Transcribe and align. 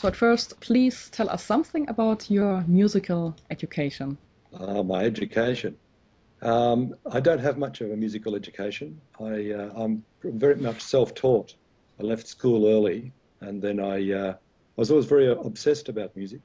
So 0.00 0.08
at 0.08 0.16
first, 0.16 0.58
please 0.60 1.10
tell 1.10 1.28
us 1.28 1.44
something 1.44 1.90
about 1.90 2.30
your 2.30 2.64
musical 2.66 3.36
education. 3.50 4.16
Uh, 4.50 4.82
my 4.82 5.04
education. 5.04 5.76
Um, 6.40 6.94
I 7.04 7.20
don't 7.20 7.40
have 7.40 7.58
much 7.58 7.82
of 7.82 7.90
a 7.90 7.96
musical 7.96 8.34
education. 8.34 9.02
I, 9.20 9.50
uh, 9.50 9.70
I'm 9.76 10.02
very 10.24 10.56
much 10.56 10.80
self-taught. 10.80 11.54
I 11.98 12.04
left 12.04 12.26
school 12.26 12.66
early, 12.66 13.12
and 13.42 13.60
then 13.60 13.78
I, 13.78 14.10
uh, 14.10 14.32
I 14.32 14.36
was 14.74 14.90
always 14.90 15.04
very 15.04 15.30
obsessed 15.30 15.90
about 15.90 16.16
music, 16.16 16.40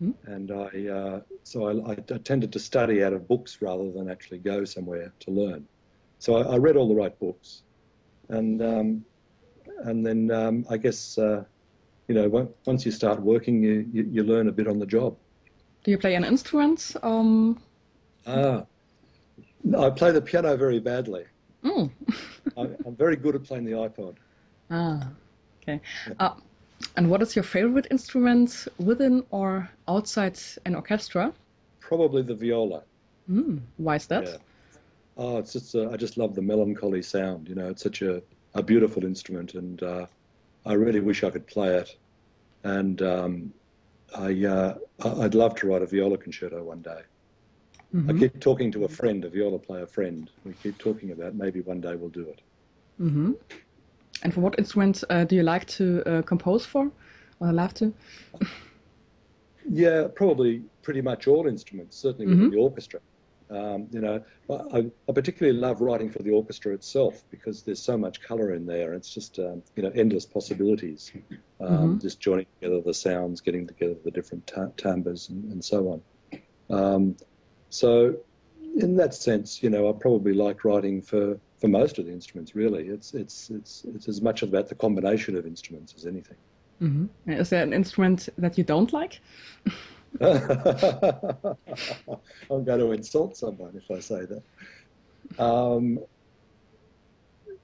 hmm? 0.00 0.10
and 0.24 0.50
I 0.50 0.88
uh, 0.88 1.20
so 1.44 1.68
I, 1.68 1.92
I, 1.92 1.94
tended 1.94 2.54
to 2.54 2.58
study 2.58 3.04
out 3.04 3.12
of 3.12 3.28
books 3.28 3.62
rather 3.62 3.92
than 3.92 4.10
actually 4.10 4.38
go 4.38 4.64
somewhere 4.64 5.12
to 5.20 5.30
learn. 5.30 5.68
So 6.18 6.34
I, 6.34 6.54
I 6.54 6.56
read 6.56 6.76
all 6.76 6.88
the 6.88 6.96
right 6.96 7.16
books, 7.16 7.62
and 8.28 8.60
um, 8.60 9.04
and 9.84 10.04
then 10.04 10.32
um, 10.32 10.66
I 10.68 10.78
guess 10.78 11.16
uh, 11.16 11.44
you 12.08 12.14
know, 12.14 12.48
once 12.66 12.84
you 12.84 12.92
start 12.92 13.20
working, 13.20 13.62
you, 13.62 13.88
you, 13.92 14.08
you, 14.10 14.22
learn 14.22 14.48
a 14.48 14.52
bit 14.52 14.68
on 14.68 14.78
the 14.78 14.86
job. 14.86 15.16
Do 15.84 15.90
you 15.90 15.98
play 15.98 16.14
an 16.14 16.24
instrument? 16.24 16.94
Um... 17.02 17.60
Ah, 18.26 18.64
I 19.78 19.90
play 19.90 20.10
the 20.12 20.20
piano 20.20 20.56
very 20.56 20.80
badly. 20.80 21.24
Mm. 21.64 21.90
I, 22.56 22.60
am 22.86 22.96
very 22.96 23.16
good 23.16 23.34
at 23.34 23.44
playing 23.44 23.64
the 23.64 23.72
iPod. 23.72 24.16
Ah, 24.70 25.08
okay. 25.62 25.80
Yeah. 26.08 26.14
Uh, 26.18 26.34
and 26.96 27.08
what 27.08 27.22
is 27.22 27.36
your 27.36 27.44
favorite 27.44 27.86
instrument 27.90 28.68
within 28.78 29.24
or 29.30 29.70
outside 29.86 30.38
an 30.64 30.74
orchestra? 30.74 31.32
Probably 31.80 32.22
the 32.22 32.34
viola. 32.34 32.82
Mm. 33.30 33.60
Why 33.76 33.96
is 33.96 34.06
that? 34.06 34.24
Yeah. 34.24 34.36
Oh, 35.16 35.38
it's 35.38 35.52
just 35.52 35.74
uh, 35.74 35.90
I 35.90 35.96
just 35.96 36.16
love 36.16 36.34
the 36.34 36.42
melancholy 36.42 37.02
sound. 37.02 37.48
You 37.48 37.54
know, 37.54 37.68
it's 37.68 37.82
such 37.82 38.02
a, 38.02 38.22
a 38.54 38.62
beautiful 38.62 39.04
instrument, 39.04 39.54
and 39.54 39.82
uh, 39.82 40.06
I 40.64 40.74
really 40.74 41.00
wish 41.00 41.24
I 41.24 41.30
could 41.30 41.46
play 41.46 41.76
it, 41.76 41.96
and 42.62 43.00
um, 43.02 43.52
I 44.16 44.44
uh, 44.44 44.74
I'd 45.04 45.34
love 45.34 45.54
to 45.56 45.66
write 45.66 45.82
a 45.82 45.86
viola 45.86 46.18
concerto 46.18 46.62
one 46.62 46.82
day. 46.82 47.00
Mm-hmm. 47.94 48.10
I 48.10 48.18
keep 48.18 48.40
talking 48.40 48.72
to 48.72 48.84
a 48.84 48.88
friend, 48.88 49.24
a 49.24 49.28
viola 49.28 49.58
player 49.58 49.86
friend. 49.86 50.30
We 50.44 50.54
keep 50.54 50.78
talking 50.78 51.10
about 51.10 51.34
maybe 51.34 51.60
one 51.60 51.80
day 51.80 51.94
we'll 51.94 52.08
do 52.08 52.28
it. 52.28 52.40
Mm-hmm. 53.00 53.32
And 54.22 54.34
for 54.34 54.40
what 54.40 54.58
instrument 54.58 55.02
uh, 55.10 55.24
do 55.24 55.36
you 55.36 55.42
like 55.42 55.66
to 55.66 56.02
uh, 56.06 56.22
compose 56.22 56.64
for, 56.64 56.90
or 57.40 57.52
love 57.52 57.74
to? 57.74 57.92
yeah, 59.68 60.06
probably 60.14 60.62
pretty 60.82 61.02
much 61.02 61.26
all 61.26 61.46
instruments. 61.46 61.96
Certainly 61.96 62.32
mm-hmm. 62.32 62.42
with 62.44 62.52
the 62.52 62.58
orchestra. 62.58 63.00
Um, 63.52 63.86
you 63.90 64.00
know, 64.00 64.22
I, 64.48 64.90
I, 65.08 65.12
particularly 65.12 65.58
love 65.58 65.82
writing 65.82 66.10
for 66.10 66.22
the 66.22 66.30
orchestra 66.30 66.72
itself 66.72 67.22
because 67.30 67.62
there's 67.62 67.82
so 67.82 67.98
much 67.98 68.22
colour 68.22 68.54
in 68.54 68.64
there. 68.64 68.94
It's 68.94 69.12
just 69.12 69.38
um, 69.38 69.62
you 69.76 69.82
know 69.82 69.90
endless 69.94 70.24
possibilities. 70.24 71.12
Um, 71.60 71.68
mm-hmm. 71.68 71.98
Just 71.98 72.18
joining 72.18 72.46
together 72.60 72.80
the 72.80 72.94
sounds, 72.94 73.40
getting 73.40 73.66
together 73.66 73.94
the 74.04 74.10
different 74.10 74.50
timbres, 74.76 75.28
and, 75.28 75.52
and, 75.52 75.64
so 75.64 76.02
on. 76.70 76.76
Um, 76.76 77.16
so, 77.68 78.16
in 78.76 78.96
that 78.96 79.14
sense, 79.14 79.62
you 79.62 79.70
know, 79.70 79.88
I 79.88 79.92
probably 79.92 80.32
like 80.32 80.64
writing 80.64 81.02
for, 81.02 81.38
for 81.60 81.68
most 81.68 81.98
of 81.98 82.06
the 82.06 82.12
instruments. 82.12 82.54
Really, 82.54 82.88
it's 82.88 83.12
it's 83.12 83.50
it's 83.50 83.84
it's 83.94 84.08
as 84.08 84.22
much 84.22 84.42
about 84.42 84.68
the 84.68 84.74
combination 84.74 85.36
of 85.36 85.46
instruments 85.46 85.94
as 85.96 86.06
anything. 86.06 86.38
Mm-hmm. 86.80 87.30
Is 87.32 87.50
there 87.50 87.62
an 87.62 87.72
instrument 87.72 88.28
that 88.38 88.56
you 88.56 88.64
don't 88.64 88.92
like? 88.92 89.20
I'm 90.20 91.56
going 92.64 92.80
to 92.80 92.92
insult 92.92 93.36
someone 93.36 93.74
if 93.76 93.90
I 93.90 94.00
say 94.00 94.26
that. 94.26 94.42
Um, 95.38 95.98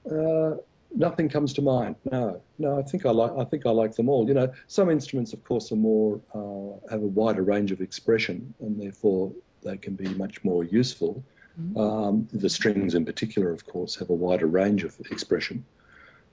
uh, 0.09 0.55
nothing 0.95 1.29
comes 1.29 1.53
to 1.53 1.61
mind. 1.61 1.95
No, 2.11 2.41
no. 2.57 2.79
I 2.79 2.83
think 2.83 3.05
I 3.05 3.11
like. 3.11 3.31
I 3.37 3.43
think 3.45 3.65
I 3.65 3.71
like 3.71 3.95
them 3.95 4.09
all. 4.09 4.27
You 4.27 4.33
know, 4.33 4.51
some 4.67 4.89
instruments, 4.89 5.33
of 5.33 5.43
course, 5.43 5.71
are 5.71 5.75
more 5.75 6.19
uh, 6.33 6.89
have 6.89 7.03
a 7.03 7.07
wider 7.07 7.43
range 7.43 7.71
of 7.71 7.81
expression, 7.81 8.53
and 8.59 8.81
therefore 8.81 9.31
they 9.63 9.77
can 9.77 9.95
be 9.95 10.09
much 10.15 10.43
more 10.43 10.63
useful. 10.63 11.23
Mm-hmm. 11.59 11.77
Um, 11.79 12.27
the 12.31 12.49
strings, 12.49 12.95
in 12.95 13.05
particular, 13.05 13.51
of 13.51 13.65
course, 13.65 13.95
have 13.97 14.09
a 14.09 14.13
wider 14.13 14.47
range 14.47 14.83
of 14.83 14.99
expression. 15.11 15.65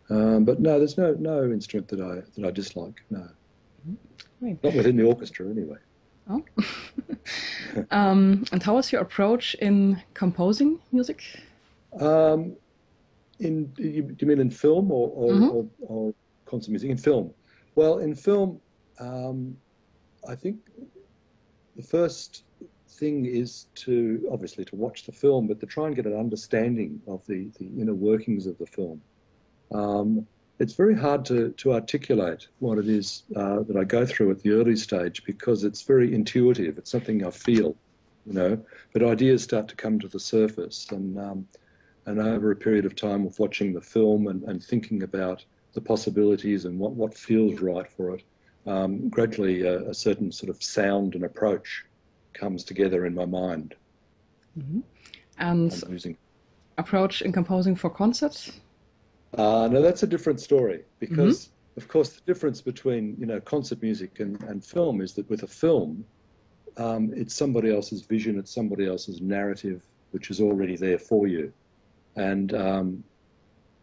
Um, 0.09 0.44
but 0.44 0.60
no, 0.60 0.78
there's 0.78 0.97
no 0.97 1.15
no 1.19 1.44
instrument 1.44 1.88
that 1.88 2.00
I 2.00 2.22
that 2.41 2.47
I 2.47 2.50
dislike. 2.50 3.03
No, 3.10 3.28
mm-hmm. 3.88 4.54
not 4.62 4.75
within 4.75 4.97
the 4.97 5.04
orchestra, 5.04 5.48
anyway. 5.48 5.78
Oh. 6.28 6.42
um, 7.91 8.44
and 8.53 8.62
how 8.62 8.75
was 8.75 8.91
your 8.91 9.00
approach 9.00 9.54
in 9.54 10.03
composing 10.14 10.81
music? 10.92 11.22
Um, 12.00 12.56
in 13.38 13.72
you, 13.76 14.03
do 14.03 14.16
you 14.19 14.26
mean 14.26 14.41
in 14.41 14.50
film 14.50 14.91
or 14.91 15.10
or, 15.15 15.32
mm-hmm. 15.32 15.44
or, 15.44 15.66
or, 15.81 16.15
concert 16.47 16.70
music? 16.70 16.91
In 16.91 16.97
film, 16.97 17.32
well, 17.75 17.98
in 17.98 18.15
film, 18.15 18.60
um, 18.98 19.56
I 20.28 20.34
think 20.34 20.59
the 21.76 21.82
first 21.82 22.44
thing 22.88 23.26
is 23.26 23.66
to 23.75 24.28
obviously 24.32 24.65
to 24.65 24.76
watch 24.76 25.04
the 25.04 25.12
film, 25.12 25.47
but 25.47 25.60
to 25.60 25.66
try 25.66 25.86
and 25.86 25.94
get 25.94 26.06
an 26.06 26.16
understanding 26.16 27.00
of 27.06 27.25
the 27.26 27.50
the 27.59 27.66
inner 27.81 27.94
workings 27.94 28.47
of 28.47 28.59
the 28.59 28.66
film. 28.66 29.00
Um, 29.72 30.26
it's 30.59 30.75
very 30.75 30.94
hard 30.94 31.25
to, 31.27 31.50
to 31.50 31.75
articulate 31.75 32.49
what 32.61 32.78
it 32.78 32.89
is 32.89 33.25
uh, 33.34 33.62
that 33.62 33.77
I 33.77 33.84
go 33.84 34.06
through 34.06 34.31
at 34.31 34.43
the 34.43 34.53
early 34.53 34.77
stage 34.77 35.25
because 35.25 35.65
it's 35.65 35.83
very 35.83 36.15
intuitive. 36.15 36.78
It's 36.78 36.91
something 36.91 37.25
I 37.27 37.31
feel, 37.31 37.77
you 38.25 38.33
know. 38.33 38.65
But 38.93 39.03
ideas 39.03 39.43
start 39.43 39.69
to 39.69 39.77
come 39.77 39.99
to 40.00 40.09
the 40.09 40.21
surface, 40.21 40.87
and 40.91 41.19
um, 41.19 41.49
and 42.06 42.21
over 42.21 42.50
a 42.50 42.56
period 42.56 42.87
of 42.87 42.95
time 42.95 43.27
of 43.27 43.39
watching 43.39 43.72
the 43.72 43.81
film 43.81 44.28
and, 44.28 44.45
and 44.45 44.62
thinking 44.62 45.03
about 45.03 45.45
the 45.75 45.81
possibilities 45.81 46.65
and 46.65 46.78
what, 46.78 46.93
what 46.93 47.19
feels 47.19 47.61
right 47.61 47.91
for 47.93 48.15
it, 48.15 48.22
um, 48.66 49.09
gradually 49.09 49.62
a, 49.62 49.91
a, 49.91 49.95
certain 49.95 50.31
sort 50.31 50.49
of 50.49 50.62
sound 50.62 51.16
and 51.16 51.25
approach 51.25 51.84
comes 52.33 52.62
together 52.62 53.06
in 53.06 53.15
my 53.15 53.25
mind. 53.25 53.75
Mm-hmm. 54.56 54.81
And 55.39 55.83
using... 55.91 56.16
approach 56.78 57.22
in 57.22 57.33
composing 57.33 57.75
for 57.75 57.91
concerts 57.91 58.53
uh, 59.36 59.69
no, 59.70 59.82
that's 59.82 60.02
a 60.02 60.06
different 60.06 60.41
story 60.41 60.82
because, 60.98 61.47
mm-hmm. 61.47 61.80
of 61.80 61.88
course, 61.88 62.10
the 62.10 62.20
difference 62.22 62.60
between 62.60 63.16
you 63.19 63.26
know 63.26 63.41
concert 63.41 63.82
music 63.82 64.20
and, 64.20 64.42
and 64.44 64.64
film 64.64 65.00
is 65.00 65.14
that 65.14 65.28
with 65.28 65.42
a 65.42 65.47
film, 65.47 66.04
um, 66.76 67.12
it's 67.14 67.34
somebody 67.34 67.72
else's 67.72 68.02
vision, 68.02 68.38
it's 68.38 68.52
somebody 68.52 68.86
else's 68.86 69.20
narrative, 69.20 69.82
which 70.10 70.30
is 70.30 70.41
already 70.41 70.76
there 70.76 70.98
for 70.98 71.26
you, 71.26 71.52
and 72.16 72.54
um, 72.54 73.04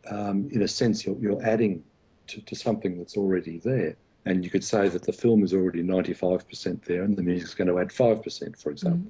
um, 0.09 0.49
in 0.51 0.61
a 0.61 0.67
sense, 0.67 1.05
you're, 1.05 1.17
you're 1.19 1.45
adding 1.45 1.83
to, 2.27 2.41
to 2.41 2.55
something 2.55 2.97
that's 2.97 3.17
already 3.17 3.59
there. 3.59 3.95
And 4.25 4.43
you 4.43 4.49
could 4.49 4.63
say 4.63 4.87
that 4.87 5.03
the 5.03 5.11
film 5.11 5.43
is 5.43 5.53
already 5.53 5.83
95% 5.83 6.85
there, 6.85 7.03
and 7.03 7.15
the 7.15 7.21
music's 7.21 7.53
going 7.53 7.67
to 7.67 7.79
add 7.79 7.89
5%, 7.89 8.57
for 8.61 8.71
example. 8.71 8.99
Mm-hmm. 8.99 9.09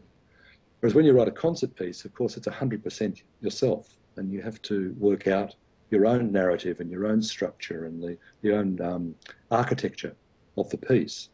Whereas 0.79 0.95
when 0.95 1.05
you 1.05 1.13
write 1.13 1.27
a 1.27 1.31
concert 1.31 1.75
piece, 1.75 2.03
of 2.03 2.13
course, 2.13 2.35
it's 2.35 2.47
100% 2.47 3.21
yourself, 3.41 3.95
and 4.17 4.31
you 4.31 4.41
have 4.41 4.61
to 4.63 4.93
work 4.97 5.27
out 5.27 5.55
your 5.93 6.07
own 6.07 6.31
narrative 6.31 6.79
and 6.79 6.89
your 6.89 7.05
own 7.05 7.21
structure 7.21 7.85
and 7.85 8.01
the, 8.01 8.17
the 8.41 8.51
own 8.59 8.81
um, 8.81 9.15
architecture 9.51 10.15
of 10.57 10.69
the 10.71 10.77
piece. 10.77 11.29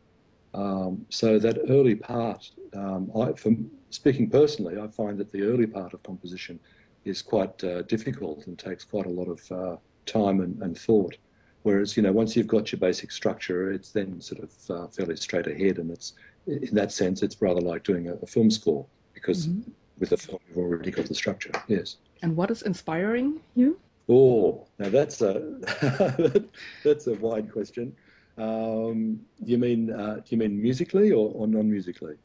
Um, 0.54 1.06
so 1.10 1.40
that 1.40 1.58
early 1.70 1.96
part, 1.96 2.52
um, 2.74 3.10
I, 3.16 3.32
from 3.34 3.72
speaking 3.90 4.30
personally, 4.30 4.78
I 4.80 4.88
find 4.88 5.18
that 5.20 5.32
the 5.32 5.44
early 5.44 5.66
part 5.66 5.94
of 5.94 6.04
composition 6.04 6.60
is 7.06 7.22
quite 7.22 7.64
uh, 7.64 7.84
difficult 7.84 8.48
and 8.48 8.60
takes 8.60 8.84
quite 8.84 9.06
a 9.06 9.16
lot 9.22 9.30
of 9.30 9.52
uh, 9.52 9.78
time 10.06 10.42
and, 10.42 10.62
and, 10.62 10.78
thought. 10.78 11.16
Whereas, 11.64 11.96
you 11.96 12.04
know, 12.04 12.12
once 12.12 12.36
you've 12.36 12.48
got 12.48 12.72
your 12.72 12.80
basic 12.80 13.12
structure, 13.12 13.72
it's 13.72 13.92
then 13.92 14.20
sort 14.20 14.44
of 14.44 14.52
uh, 14.70 14.88
fairly 14.88 15.16
straight 15.16 15.48
ahead, 15.48 15.78
and 15.78 15.92
it's 15.92 16.14
in 16.48 16.76
that 16.76 16.92
sense, 16.92 17.22
it's 17.22 17.42
rather 17.42 17.62
like 17.62 17.84
doing 17.84 18.08
a, 18.10 18.16
a 18.16 18.26
film 18.26 18.50
score 18.50 18.86
because 19.14 19.48
mm-hmm. 19.48 19.72
with 20.00 20.12
a 20.12 20.18
film 20.18 20.40
you've 20.48 20.58
already 20.58 20.92
got 20.92 21.06
the 21.06 21.16
structure. 21.16 21.52
Yes. 21.68 21.98
And 22.22 22.36
what 22.36 22.50
is 22.52 22.64
inspiring 22.64 23.40
you? 23.56 23.80
Oh, 24.10 24.66
now 24.80 24.90
that's 24.90 25.22
a 25.22 26.44
that's 26.84 27.06
a 27.06 27.14
wide 27.14 27.52
question. 27.52 27.96
Um, 28.40 29.20
do 29.44 29.52
you 29.52 29.60
mean 29.60 29.92
uh, 29.92 30.16
do 30.16 30.24
you 30.30 30.38
mean 30.38 30.60
musically 30.60 31.12
or, 31.12 31.32
or 31.36 31.46
non-musically? 31.46 32.16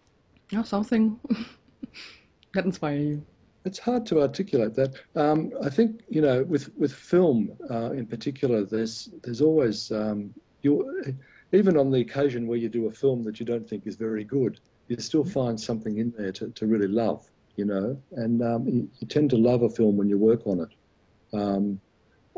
Yeah, 0.51 0.63
something 0.63 1.21
that 2.55 2.65
inspire 2.65 2.97
you. 2.97 3.27
It's 3.67 3.79
hard 3.79 4.07
to 4.07 4.23
articulate 4.23 4.75
that. 4.75 4.95
Um, 5.15 5.53
I 5.63 5.69
think 5.69 6.03
you 6.09 6.23
know, 6.23 6.43
with 6.45 6.75
with 6.77 6.93
film 6.93 7.53
uh, 7.71 7.93
in 7.93 8.07
particular, 8.07 8.65
there's 8.65 9.11
there's 9.23 9.43
always 9.43 9.93
um, 9.93 10.33
you 10.63 11.15
even 11.53 11.77
on 11.77 11.91
the 11.91 12.01
occasion 12.01 12.47
where 12.47 12.59
you 12.59 12.71
do 12.71 12.87
a 12.87 12.91
film 12.91 13.23
that 13.25 13.39
you 13.39 13.45
don't 13.45 13.69
think 13.69 13.87
is 13.87 13.97
very 13.97 14.25
good, 14.25 14.59
you 14.89 14.97
still 14.99 15.25
find 15.25 15.61
something 15.61 15.99
in 15.99 16.15
there 16.17 16.33
to, 16.33 16.49
to 16.51 16.67
really 16.67 16.89
love. 16.89 17.31
You 17.57 17.67
know, 17.67 18.03
and 18.13 18.43
um, 18.43 18.67
you, 18.67 18.91
you 18.99 19.07
tend 19.07 19.31
to 19.31 19.37
love 19.37 19.63
a 19.63 19.69
film 19.69 19.97
when 19.97 20.09
you 20.09 20.19
work 20.19 20.47
on 20.47 20.61
it. 20.61 20.71
Um, 21.35 21.81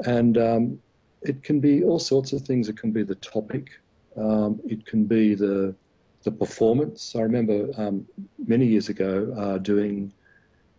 and 0.04 0.38
um, 0.38 0.78
it 1.22 1.42
can 1.42 1.60
be 1.60 1.84
all 1.84 1.98
sorts 1.98 2.32
of 2.32 2.42
things. 2.42 2.68
It 2.68 2.78
can 2.78 2.92
be 2.92 3.02
the 3.02 3.14
topic. 3.16 3.70
Um, 4.16 4.60
it 4.64 4.86
can 4.86 5.04
be 5.04 5.34
the 5.34 5.74
the 6.22 6.32
performance. 6.32 7.14
I 7.14 7.20
remember 7.20 7.70
um, 7.76 8.06
many 8.46 8.66
years 8.66 8.88
ago 8.88 9.32
uh, 9.38 9.58
doing 9.58 10.12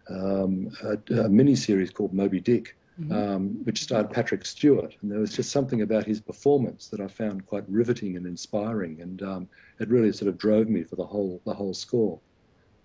um, 0.09 0.71
a, 0.83 1.21
a 1.21 1.29
mini 1.29 1.55
series 1.55 1.89
called 1.89 2.13
Moby 2.13 2.41
Dick, 2.41 2.75
mm-hmm. 2.99 3.11
um, 3.13 3.63
which 3.63 3.83
starred 3.83 4.11
Patrick 4.11 4.45
Stewart, 4.45 4.95
and 5.01 5.11
there 5.11 5.19
was 5.19 5.33
just 5.33 5.51
something 5.51 5.81
about 5.81 6.05
his 6.05 6.19
performance 6.19 6.87
that 6.89 6.99
I 6.99 7.07
found 7.07 7.45
quite 7.45 7.63
riveting 7.69 8.17
and 8.17 8.25
inspiring, 8.25 9.01
and 9.01 9.21
um, 9.23 9.49
it 9.79 9.89
really 9.89 10.11
sort 10.11 10.27
of 10.27 10.37
drove 10.37 10.67
me 10.67 10.83
for 10.83 10.95
the 10.95 11.05
whole 11.05 11.41
the 11.45 11.53
whole 11.53 11.73
score. 11.73 12.19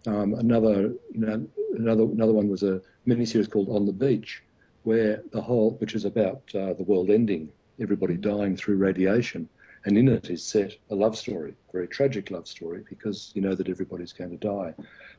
Um, 0.07 0.35
another 0.35 0.95
you 1.13 1.21
know, 1.21 1.47
another 1.77 2.05
another 2.05 2.33
one 2.33 2.49
was 2.49 2.63
a 2.63 2.81
miniseries 3.07 3.51
called 3.51 3.71
On 3.71 3.87
the 3.87 3.93
Beach, 3.93 4.43
where 4.85 5.23
the 5.33 5.41
whole 5.41 5.73
which 5.81 5.95
is 5.95 6.05
about 6.05 6.43
uh, 6.55 6.73
the 6.75 6.85
world 6.85 7.11
ending, 7.11 7.51
everybody 7.81 8.17
dying 8.17 8.57
through 8.57 8.77
radiation, 8.77 9.49
and 9.85 9.99
in 9.99 10.09
it 10.09 10.31
is 10.31 10.45
set 10.45 10.77
a 10.91 10.95
love 10.95 11.17
story, 11.17 11.55
a 11.69 11.73
very 11.73 11.89
tragic 11.89 12.31
love 12.31 12.47
story, 12.47 12.85
because 12.89 13.33
you 13.35 13.43
know 13.43 13.55
that 13.55 13.69
everybody's 13.69 14.13
going 14.13 14.31
to 14.31 14.37
die, 14.37 14.75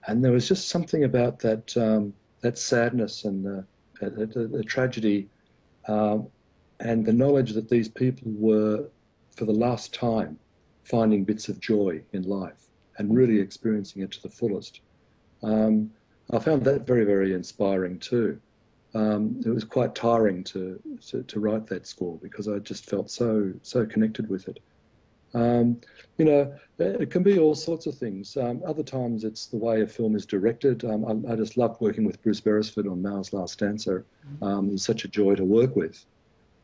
and 0.08 0.24
there 0.24 0.32
was 0.32 0.48
just 0.48 0.70
something 0.70 1.04
about 1.04 1.40
that 1.40 1.76
um, 1.78 2.14
that 2.42 2.58
sadness 2.58 3.24
and 3.24 3.46
the, 3.46 3.66
the, 4.00 4.26
the, 4.26 4.48
the 4.48 4.64
tragedy, 4.64 5.30
um, 5.88 6.28
and 6.80 7.06
the 7.06 7.14
knowledge 7.14 7.54
that 7.54 7.70
these 7.70 7.88
people 7.88 8.32
were, 8.36 8.86
for 9.36 9.46
the 9.46 9.54
last 9.54 9.94
time, 9.94 10.38
finding 10.84 11.24
bits 11.24 11.48
of 11.48 11.60
joy 11.60 12.02
in 12.12 12.24
life 12.24 12.68
and 12.98 13.16
really 13.16 13.40
experiencing 13.40 14.02
it 14.02 14.12
to 14.12 14.22
the 14.22 14.30
fullest. 14.30 14.82
Um, 15.42 15.92
I 16.32 16.40
found 16.40 16.64
that 16.66 16.86
very, 16.86 17.06
very 17.06 17.34
inspiring 17.34 18.00
too. 18.00 18.40
Um, 18.96 19.42
it 19.46 19.50
was 19.50 19.64
quite 19.64 19.96
tiring 19.96 20.44
to, 20.46 20.80
to, 21.08 21.24
to 21.24 21.40
write 21.40 21.68
that 21.68 21.88
score 21.88 22.20
because 22.22 22.48
I 22.48 22.60
just 22.60 22.90
felt 22.90 23.10
so 23.10 23.52
so 23.64 23.86
connected 23.86 24.30
with 24.30 24.48
it. 24.48 24.60
Um, 25.34 25.82
you 26.18 26.26
know, 26.26 26.56
it 26.78 27.10
can 27.10 27.24
be 27.24 27.40
all 27.40 27.56
sorts 27.56 27.88
of 27.88 27.98
things. 27.98 28.38
Um, 28.38 28.62
other 28.68 28.84
times 28.84 29.24
it's 29.24 29.48
the 29.48 29.58
way 29.58 29.82
a 29.82 29.88
film 29.88 30.16
is 30.16 30.26
directed. 30.28 30.86
Um, 30.86 31.26
I, 31.28 31.34
I, 31.34 31.36
just 31.36 31.58
loved 31.58 31.82
working 31.82 32.06
with 32.06 32.22
Bruce 32.22 32.40
Beresford 32.40 32.88
on 32.88 33.02
Mao's 33.02 33.34
Last 33.34 33.58
Dancer. 33.58 34.06
Mm-hmm. 34.28 34.44
Um, 34.44 34.70
it's 34.74 34.86
such 34.86 35.06
a 35.06 35.08
joy 35.08 35.34
to 35.36 35.44
work 35.44 35.76
with. 35.76 36.06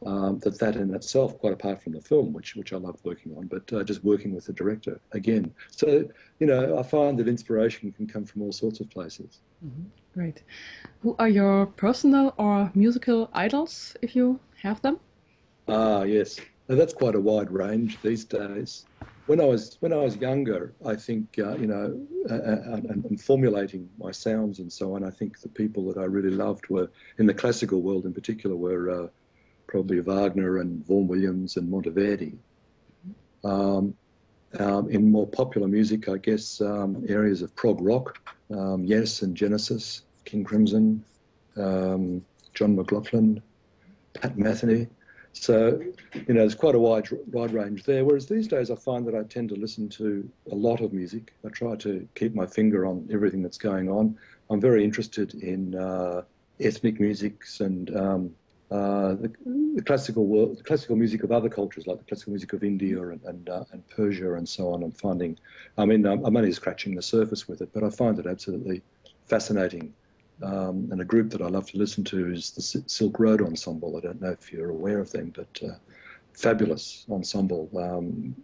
Um, 0.06 0.40
that 0.40 0.60
that 0.60 0.78
in 0.78 0.96
itself, 0.96 1.38
quite 1.40 1.52
apart 1.52 1.84
from 1.84 1.92
the 1.92 2.00
film, 2.00 2.32
which 2.32 2.56
which 2.56 2.72
I 2.72 2.78
love 2.78 2.98
working 3.04 3.36
on, 3.36 3.48
but 3.48 3.74
uh, 3.74 3.84
just 3.84 4.02
working 4.02 4.34
with 4.34 4.46
the 4.46 4.54
director 4.54 5.02
again. 5.12 5.54
So 5.72 6.06
you 6.40 6.48
know, 6.48 6.80
I 6.80 6.84
find 6.84 7.20
that 7.20 7.28
inspiration 7.28 7.92
can 7.92 8.08
come 8.08 8.24
from 8.24 8.44
all 8.44 8.54
sorts 8.54 8.80
of 8.80 8.90
places. 8.90 9.42
Mm-hmm. 9.66 9.84
Great. 10.14 10.44
Who 11.02 11.16
are 11.20 11.28
your 11.28 11.66
personal 11.66 12.34
or 12.38 12.72
musical 12.74 13.30
idols, 13.34 13.96
if 14.02 14.16
you 14.16 14.40
have 14.62 14.82
them? 14.82 15.00
Ah, 15.68 16.04
yes. 16.04 16.40
Now, 16.68 16.76
that's 16.76 16.94
quite 16.94 17.16
a 17.16 17.20
wide 17.20 17.52
range 17.52 18.00
these 18.02 18.26
days. 18.26 18.86
When 19.26 19.40
I 19.40 19.46
was 19.46 19.78
when 19.80 19.94
I 19.94 19.98
was 19.98 20.18
younger, 20.18 20.74
I 20.86 20.96
think 20.96 21.38
uh, 21.38 21.56
you 21.58 21.68
know, 21.68 22.00
uh, 22.30 22.74
and, 22.74 23.06
and, 23.06 23.22
formulating 23.22 23.90
my 24.00 24.12
sounds 24.12 24.60
and 24.60 24.74
so 24.74 24.96
on. 24.96 25.04
I 25.04 25.12
think 25.12 25.40
the 25.40 25.50
people 25.50 25.86
that 25.94 26.00
I 26.00 26.06
really 26.06 26.32
loved 26.32 26.68
were 26.70 26.90
in 27.20 27.28
the 27.28 27.34
classical 27.34 27.82
world, 27.82 28.06
in 28.06 28.14
particular, 28.14 28.56
were 28.56 28.90
uh, 28.90 29.08
probably 29.70 30.00
Wagner 30.00 30.58
and 30.58 30.84
Vaughan 30.86 31.08
Williams 31.08 31.56
and 31.56 31.72
Monteverdi. 31.72 32.36
Um, 33.44 33.94
um, 34.58 34.90
in 34.90 35.12
more 35.12 35.28
popular 35.28 35.68
music, 35.68 36.10
I 36.10 36.18
guess 36.18 36.60
um, 36.60 37.06
areas 37.08 37.44
of 37.44 37.56
prog 37.56 37.80
rock, 37.80 38.18
um, 38.52 38.84
Yes 38.84 39.22
and 39.22 39.38
Genesis, 39.38 40.02
King 40.26 40.44
Crimson, 40.44 41.06
um, 41.56 42.26
John 42.56 42.76
McLaughlin, 42.76 43.44
Pat 44.14 44.36
Metheny. 44.36 44.90
So, 45.34 45.80
you 46.16 46.34
know, 46.34 46.40
there's 46.42 46.56
quite 46.56 46.74
a 46.74 46.80
wide 46.80 47.08
wide 47.28 47.54
range 47.54 47.84
there. 47.84 48.04
Whereas 48.04 48.26
these 48.26 48.48
days, 48.48 48.72
I 48.72 48.76
find 48.76 49.06
that 49.06 49.14
I 49.14 49.22
tend 49.22 49.50
to 49.50 49.56
listen 49.56 49.88
to 49.90 50.28
a 50.52 50.56
lot 50.56 50.82
of 50.82 50.92
music. 50.94 51.36
I 51.46 51.50
try 51.50 51.76
to 51.76 52.08
keep 52.16 52.34
my 52.34 52.48
finger 52.48 52.88
on 52.88 53.08
everything 53.14 53.44
that's 53.44 53.60
going 53.60 53.88
on. 53.88 54.18
I'm 54.50 54.60
very 54.60 54.84
interested 54.84 55.36
in 55.36 55.76
uh, 55.76 56.24
ethnic 56.60 57.00
musics 57.00 57.60
and 57.60 57.96
um, 57.96 58.36
uh, 58.72 59.16
the, 59.16 59.32
the, 59.76 59.82
classical 59.82 60.28
world, 60.28 60.58
the 60.58 60.64
classical 60.64 60.96
music 60.96 61.24
of 61.24 61.32
other 61.32 61.50
cultures, 61.50 61.88
like 61.88 61.98
the 61.98 62.04
classical 62.04 62.32
music 62.32 62.54
of 62.54 62.64
India 62.64 63.02
and 63.10 63.22
and, 63.24 63.50
uh, 63.50 63.64
and 63.72 63.88
Persia 63.90 64.36
and 64.36 64.48
so 64.48 64.74
on. 64.74 64.84
I'm 64.84 64.92
finding, 64.92 65.40
I 65.78 65.86
mean, 65.86 66.06
I'm, 66.06 66.24
I'm, 66.24 66.38
only 66.38 66.52
scratching 66.52 66.94
the 66.94 67.02
surface 67.02 67.48
with 67.48 67.62
it, 67.62 67.70
but 67.74 67.84
I 67.84 67.90
find 67.90 68.20
it 68.20 68.28
absolutely 68.28 68.84
fascinating. 69.26 69.94
Um, 70.44 70.88
and 70.92 71.02
a 71.02 71.06
group 71.06 71.32
that 71.32 71.42
I 71.42 71.48
love 71.48 71.70
to 71.72 71.78
listen 71.78 72.04
to 72.06 72.32
is 72.32 72.52
the 72.52 72.62
Silk 72.62 73.20
Road 73.20 73.42
Ensemble. 73.42 73.98
I 73.98 74.02
don't 74.02 74.22
know 74.22 74.32
if 74.32 74.54
you're 74.54 74.70
aware 74.70 75.00
of 75.00 75.12
them, 75.12 75.34
but 75.36 75.60
uh, 75.68 75.76
fabulous 76.34 77.06
ensemble. 77.10 77.70
Um, 77.76 78.36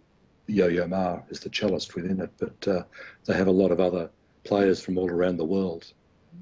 Yo-Yo 0.48 0.86
Ma 0.86 1.20
is 1.30 1.40
the 1.40 1.50
cellist 1.50 1.94
within 1.94 2.20
it, 2.20 2.30
but 2.38 2.68
uh, 2.68 2.82
they 3.24 3.34
have 3.34 3.46
a 3.46 3.52
lot 3.52 3.70
of 3.72 3.80
other 3.80 4.10
players 4.44 4.80
from 4.80 4.98
all 4.98 5.10
around 5.10 5.38
the 5.38 5.44
world. 5.44 5.92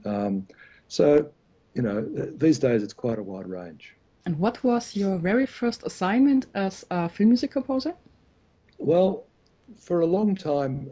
Um, 0.04 0.46
so 0.88 1.30
you 1.74 1.82
know, 1.82 2.02
these 2.02 2.58
days 2.58 2.82
it's 2.82 2.92
quite 2.92 3.18
a 3.18 3.22
wide 3.22 3.48
range. 3.48 3.94
And 4.26 4.38
what 4.38 4.62
was 4.64 4.96
your 4.96 5.18
very 5.18 5.46
first 5.46 5.82
assignment 5.84 6.46
as 6.54 6.84
a 6.90 7.08
film 7.08 7.30
music 7.30 7.50
composer? 7.50 7.94
Well, 8.78 9.24
for 9.78 10.00
a 10.00 10.06
long 10.06 10.34
time, 10.34 10.90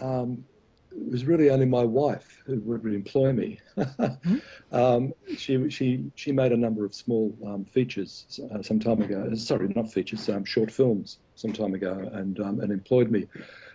um, 0.00 0.44
it 0.90 1.10
was 1.10 1.24
really 1.24 1.50
only 1.50 1.66
my 1.66 1.84
wife 1.84 2.42
who 2.46 2.60
would 2.60 2.84
employ 2.84 3.32
me. 3.32 3.60
mm-hmm. 3.76 4.36
um, 4.72 5.12
she, 5.36 5.68
she, 5.70 6.10
she 6.14 6.32
made 6.32 6.52
a 6.52 6.56
number 6.56 6.84
of 6.84 6.94
small 6.94 7.36
um, 7.46 7.64
features 7.64 8.40
uh, 8.54 8.62
some 8.62 8.78
time 8.78 9.02
ago. 9.02 9.34
Sorry, 9.34 9.68
not 9.68 9.92
features, 9.92 10.28
um, 10.28 10.44
short 10.44 10.70
films 10.70 11.18
some 11.34 11.52
time 11.52 11.74
ago, 11.74 12.10
and, 12.12 12.40
um, 12.40 12.60
and 12.60 12.72
employed 12.72 13.10
me. 13.10 13.26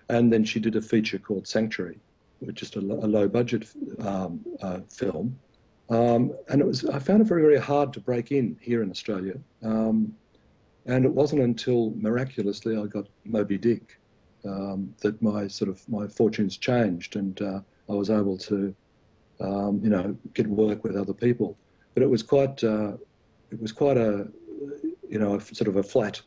And 0.10 0.32
then 0.32 0.44
she 0.44 0.60
did 0.60 0.76
a 0.76 0.82
feature 0.82 1.20
called 1.20 1.48
Sanctuary, 1.48 2.00
which 2.40 2.62
is 2.62 2.76
a, 2.76 2.80
a 2.80 3.08
low 3.08 3.28
budget 3.28 3.68
um, 4.00 4.46
uh, 4.62 4.80
film 4.90 5.38
um, 5.90 6.34
and 6.50 6.62
it 6.62 6.68
was, 6.68 6.86
I 6.86 7.00
found 7.00 7.22
it 7.22 7.26
very, 7.26 7.42
very 7.42 7.60
hard 7.60 7.94
to 7.94 8.00
break 8.00 8.32
in 8.32 8.58
here 8.62 8.82
in 8.84 8.92
Australia. 8.92 9.36
Um, 9.64 10.14
and 10.86 11.06
it 11.06 11.14
wasn't 11.14 11.42
until 11.42 11.94
miraculously 11.96 12.78
I 12.78 12.86
got 12.86 13.08
Moby 13.26 13.58
Dick 13.58 14.00
um, 14.46 14.94
that 15.02 15.22
my 15.22 15.48
sort 15.48 15.70
of 15.70 15.88
my 15.90 16.08
fortunes 16.08 16.58
changed 16.58 17.16
and 17.16 17.42
uh, 17.42 17.60
I 17.90 17.94
was 17.94 18.10
able 18.10 18.38
to, 18.40 18.76
um, 19.40 19.82
you 19.84 19.90
know, 19.90 20.16
get 20.34 20.48
work 20.48 20.84
with 20.84 20.96
other 20.96 21.14
people. 21.14 21.58
But 21.94 22.04
it 22.04 22.10
was 22.10 22.24
quite, 22.24 22.64
uh, 22.64 22.94
it 23.52 23.62
was 23.62 23.72
quite 23.72 23.98
a, 23.98 24.28
you 25.10 25.20
know, 25.20 25.36
a, 25.36 25.42
sort 25.42 25.68
of 25.68 25.78
a 25.78 25.84
flat, 25.84 26.22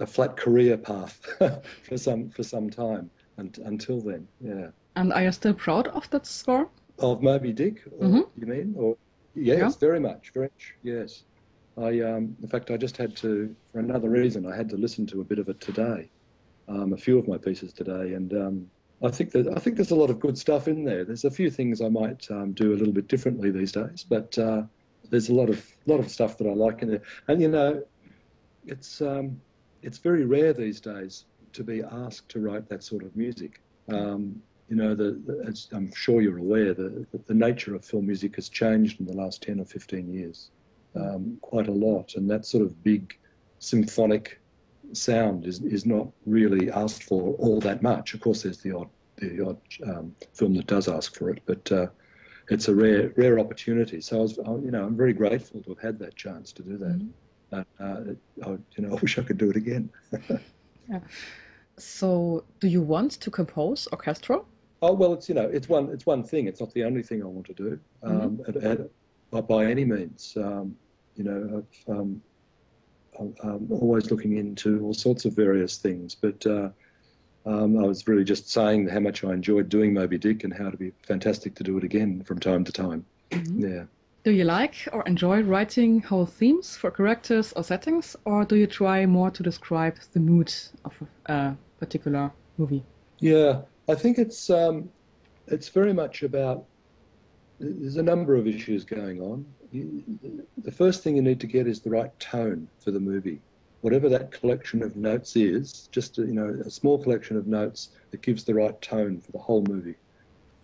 a 0.00 0.06
flat 0.06 0.36
career 0.36 0.76
path 0.76 1.20
for 1.82 1.98
some 1.98 2.30
for 2.30 2.42
some 2.42 2.70
time 2.70 3.10
and, 3.36 3.58
until 3.58 4.00
then. 4.00 4.26
Yeah. 4.40 4.68
And 4.96 5.12
are 5.12 5.22
you 5.22 5.32
still 5.32 5.54
proud 5.54 5.88
of 5.88 6.08
that 6.10 6.26
score? 6.26 6.68
Of 7.00 7.22
Moby 7.22 7.52
Dick, 7.52 7.82
or, 7.98 8.06
mm-hmm. 8.06 8.40
you 8.40 8.46
mean? 8.46 8.74
Or 8.76 8.96
yes, 9.34 9.58
yeah. 9.58 9.70
very 9.80 10.00
much, 10.00 10.30
very 10.32 10.46
much. 10.46 10.74
Yes, 10.82 11.24
I 11.76 12.00
um, 12.00 12.36
in 12.42 12.48
fact 12.48 12.70
I 12.70 12.76
just 12.76 12.96
had 12.96 13.16
to 13.16 13.54
for 13.72 13.80
another 13.80 14.08
reason 14.08 14.46
I 14.46 14.56
had 14.56 14.68
to 14.70 14.76
listen 14.76 15.06
to 15.08 15.20
a 15.20 15.24
bit 15.24 15.38
of 15.38 15.48
it 15.48 15.60
today, 15.60 16.10
um, 16.68 16.92
a 16.92 16.96
few 16.96 17.18
of 17.18 17.26
my 17.26 17.38
pieces 17.38 17.72
today, 17.72 18.14
and 18.14 18.32
um, 18.32 18.70
I 19.02 19.10
think 19.10 19.32
that 19.32 19.48
I 19.48 19.58
think 19.60 19.76
there's 19.76 19.90
a 19.90 19.96
lot 19.96 20.10
of 20.10 20.20
good 20.20 20.36
stuff 20.36 20.68
in 20.68 20.84
there. 20.84 21.04
There's 21.04 21.24
a 21.24 21.30
few 21.30 21.50
things 21.50 21.80
I 21.80 21.88
might 21.88 22.30
um, 22.30 22.52
do 22.52 22.72
a 22.72 22.76
little 22.76 22.92
bit 22.92 23.08
differently 23.08 23.50
these 23.50 23.72
days, 23.72 24.04
but 24.08 24.36
uh, 24.38 24.62
there's 25.08 25.28
a 25.28 25.34
lot 25.34 25.48
of 25.48 25.64
lot 25.86 26.00
of 26.00 26.10
stuff 26.10 26.38
that 26.38 26.46
I 26.46 26.52
like 26.52 26.82
in 26.82 26.90
there. 26.90 27.02
And 27.28 27.40
you 27.40 27.48
know, 27.48 27.82
it's 28.66 29.00
um, 29.00 29.40
it's 29.82 29.98
very 29.98 30.24
rare 30.24 30.52
these 30.52 30.80
days 30.80 31.24
to 31.54 31.64
be 31.64 31.82
asked 31.82 32.28
to 32.30 32.40
write 32.40 32.68
that 32.68 32.84
sort 32.84 33.02
of 33.02 33.16
music. 33.16 33.60
Um, 33.88 34.42
you 34.70 34.76
know, 34.76 34.94
the, 34.94 35.20
the, 35.26 35.44
as 35.48 35.68
I'm 35.72 35.92
sure 35.92 36.22
you're 36.22 36.38
aware, 36.38 36.72
the, 36.72 37.04
the 37.26 37.34
nature 37.34 37.74
of 37.74 37.84
film 37.84 38.06
music 38.06 38.36
has 38.36 38.48
changed 38.48 39.00
in 39.00 39.06
the 39.06 39.12
last 39.12 39.42
10 39.42 39.58
or 39.58 39.64
15 39.64 40.14
years 40.14 40.52
um, 40.94 41.38
quite 41.42 41.66
a 41.66 41.72
lot. 41.72 42.14
And 42.14 42.30
that 42.30 42.46
sort 42.46 42.62
of 42.62 42.82
big 42.84 43.18
symphonic 43.58 44.40
sound 44.92 45.44
is, 45.44 45.60
is 45.60 45.84
not 45.84 46.08
really 46.24 46.70
asked 46.70 47.02
for 47.02 47.34
all 47.34 47.60
that 47.60 47.82
much. 47.82 48.14
Of 48.14 48.20
course, 48.20 48.44
there's 48.44 48.58
the 48.58 48.76
odd, 48.76 48.88
the 49.16 49.44
odd 49.44 49.58
um, 49.84 50.14
film 50.34 50.54
that 50.54 50.68
does 50.68 50.86
ask 50.86 51.16
for 51.16 51.30
it, 51.30 51.42
but 51.46 51.72
uh, 51.72 51.88
it's 52.48 52.68
a 52.68 52.74
rare, 52.74 53.12
rare 53.16 53.40
opportunity. 53.40 54.00
So 54.00 54.18
I 54.18 54.22
was, 54.22 54.36
you 54.36 54.70
know, 54.70 54.84
I'm 54.84 54.96
very 54.96 55.12
grateful 55.12 55.62
to 55.62 55.70
have 55.70 55.80
had 55.80 55.98
that 55.98 56.14
chance 56.14 56.52
to 56.52 56.62
do 56.62 56.78
that. 56.78 56.98
Mm-hmm. 56.98 57.08
Uh, 57.52 57.64
uh, 57.80 58.46
I, 58.46 58.50
you 58.76 58.86
know, 58.86 58.90
I 58.96 59.00
wish 59.00 59.18
I 59.18 59.22
could 59.22 59.38
do 59.38 59.50
it 59.50 59.56
again. 59.56 59.90
yeah. 60.88 61.00
So, 61.76 62.44
do 62.60 62.68
you 62.68 62.82
want 62.82 63.12
to 63.12 63.30
compose 63.30 63.88
orchestral? 63.90 64.46
Oh 64.82 64.94
well, 64.94 65.12
it's 65.12 65.28
you 65.28 65.34
know 65.34 65.48
it's 65.48 65.68
one 65.68 65.90
it's 65.90 66.06
one 66.06 66.24
thing. 66.24 66.46
It's 66.46 66.60
not 66.60 66.72
the 66.72 66.84
only 66.84 67.02
thing 67.02 67.22
I 67.22 67.26
want 67.26 67.46
to 67.46 67.54
do 67.54 67.80
um, 68.02 68.38
mm-hmm. 68.38 68.66
at, 68.66 68.80
at, 69.32 69.48
by 69.48 69.66
any 69.66 69.84
means. 69.84 70.34
Um, 70.36 70.76
you 71.16 71.24
know, 71.24 71.64
um, 71.88 72.22
I'm, 73.18 73.34
I'm, 73.42 73.68
always 73.70 74.10
looking 74.10 74.36
into 74.36 74.82
all 74.82 74.94
sorts 74.94 75.24
of 75.26 75.34
various 75.34 75.76
things. 75.76 76.14
But 76.14 76.46
uh, 76.46 76.70
um, 77.44 77.78
I 77.78 77.86
was 77.86 78.06
really 78.08 78.24
just 78.24 78.50
saying 78.50 78.88
how 78.88 79.00
much 79.00 79.24
I 79.24 79.32
enjoyed 79.32 79.68
doing 79.68 79.92
Moby 79.92 80.18
Dick 80.18 80.44
and 80.44 80.52
how 80.52 80.68
it'd 80.68 80.78
be 80.78 80.92
fantastic 81.02 81.54
to 81.56 81.62
do 81.62 81.76
it 81.76 81.84
again 81.84 82.22
from 82.24 82.38
time 82.38 82.64
to 82.64 82.72
time. 82.72 83.04
Mm-hmm. 83.30 83.60
Yeah. 83.60 83.84
Do 84.22 84.32
you 84.32 84.44
like 84.44 84.88
or 84.92 85.02
enjoy 85.06 85.42
writing 85.42 86.00
whole 86.00 86.26
themes 86.26 86.76
for 86.76 86.90
characters 86.90 87.54
or 87.54 87.64
settings, 87.64 88.16
or 88.26 88.44
do 88.44 88.56
you 88.56 88.66
try 88.66 89.06
more 89.06 89.30
to 89.30 89.42
describe 89.42 89.96
the 90.12 90.20
mood 90.20 90.52
of 90.84 90.94
a 91.26 91.56
particular 91.78 92.30
movie? 92.58 92.84
Yeah, 93.18 93.62
I 93.90 93.94
think 93.96 94.18
it's 94.18 94.50
um, 94.50 94.90
it's 95.46 95.68
very 95.68 95.92
much 95.92 96.22
about 96.22 96.64
there's 97.58 97.96
a 97.96 98.02
number 98.02 98.36
of 98.36 98.46
issues 98.46 98.84
going 98.84 99.20
on. 99.20 99.44
The 99.72 100.72
first 100.72 101.02
thing 101.02 101.16
you 101.16 101.22
need 101.22 101.40
to 101.40 101.46
get 101.46 101.66
is 101.66 101.80
the 101.80 101.90
right 101.90 102.18
tone 102.18 102.68
for 102.78 102.90
the 102.90 103.00
movie. 103.00 103.40
Whatever 103.82 104.08
that 104.10 104.30
collection 104.30 104.82
of 104.82 104.96
notes 104.96 105.36
is, 105.36 105.88
just 105.90 106.18
a, 106.18 106.22
you 106.22 106.32
know, 106.32 106.48
a 106.64 106.70
small 106.70 107.02
collection 107.02 107.36
of 107.36 107.46
notes 107.46 107.90
that 108.10 108.22
gives 108.22 108.44
the 108.44 108.54
right 108.54 108.80
tone 108.82 109.20
for 109.20 109.32
the 109.32 109.38
whole 109.38 109.62
movie, 109.62 109.96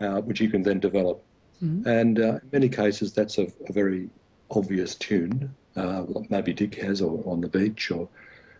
uh, 0.01 0.21
which 0.21 0.41
you 0.41 0.51
can 0.51 0.63
then 0.63 0.81
develop. 0.81 1.23
Mm-hmm. 1.63 1.89
And 1.89 2.21
uh, 2.21 2.23
in 2.43 2.51
many 2.53 2.69
cases, 2.69 3.13
that's 3.13 3.39
a, 3.39 3.47
a 3.69 3.73
very 3.73 4.11
obvious 4.51 4.95
tune, 4.95 5.55
uh, 5.77 6.03
like 6.03 6.31
Moby 6.31 6.53
Dick 6.53 6.75
has, 6.77 7.01
or 7.01 7.23
On 7.27 7.41
the 7.41 7.49
Beach, 7.49 7.91
or 7.91 8.09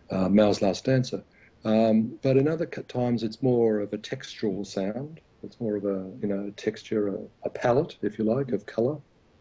uh, 0.09 0.29
Mao's 0.29 0.61
Last 0.61 0.85
Dancer. 0.85 1.23
Um, 1.65 2.19
but 2.21 2.37
in 2.37 2.47
other 2.47 2.65
times, 2.65 3.23
it's 3.23 3.41
more 3.41 3.79
of 3.79 3.93
a 3.93 3.97
textural 3.97 4.65
sound. 4.65 5.19
It's 5.43 5.59
more 5.59 5.75
of 5.75 5.85
a 5.85 6.09
you 6.21 6.27
know 6.27 6.51
texture, 6.57 7.09
a, 7.09 7.19
a 7.43 7.49
palette, 7.49 7.97
if 8.01 8.17
you 8.17 8.25
like, 8.25 8.51
of 8.51 8.65
colour, 8.65 8.97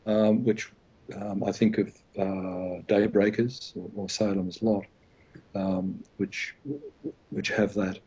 um, 0.07 0.45
which 0.45 0.71
um, 1.15 1.45
I 1.45 1.53
think 1.53 1.79
of 1.79 1.89
uh, 2.19 2.83
Daybreakers 2.89 3.77
or, 3.77 3.91
or, 3.95 4.09
Salem's 4.09 4.63
Lot, 4.63 4.85
um, 5.55 6.03
which 6.17 6.55
which 7.31 7.49
have 7.51 7.75
that. 7.75 7.99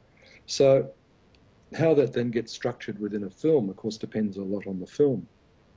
So 0.45 0.91
how 1.77 1.93
that 1.93 2.13
then 2.13 2.31
gets 2.31 2.51
structured 2.51 2.99
within 2.99 3.23
a 3.23 3.29
film, 3.29 3.69
of 3.69 3.77
course, 3.77 3.97
depends 3.97 4.37
a 4.37 4.43
lot 4.43 4.67
on 4.67 4.79
the 4.79 4.87
film. 4.87 5.27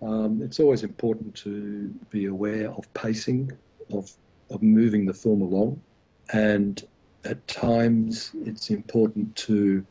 Um, 0.01 0.43
it's 0.43 0.59
always 0.59 0.83
important 0.83 1.35
to 1.37 1.89
be 2.11 2.27
aware 2.27 2.71
of 2.71 2.93
pacing, 2.95 3.53
of 3.93 4.11
of 4.51 4.63
moving 4.63 5.07
the 5.07 5.15
film 5.15 5.43
along, 5.43 5.81
and 6.33 6.83
at 7.25 7.47
times 7.47 8.33
it's 8.45 8.71
important 8.71 9.35
to 9.37 9.87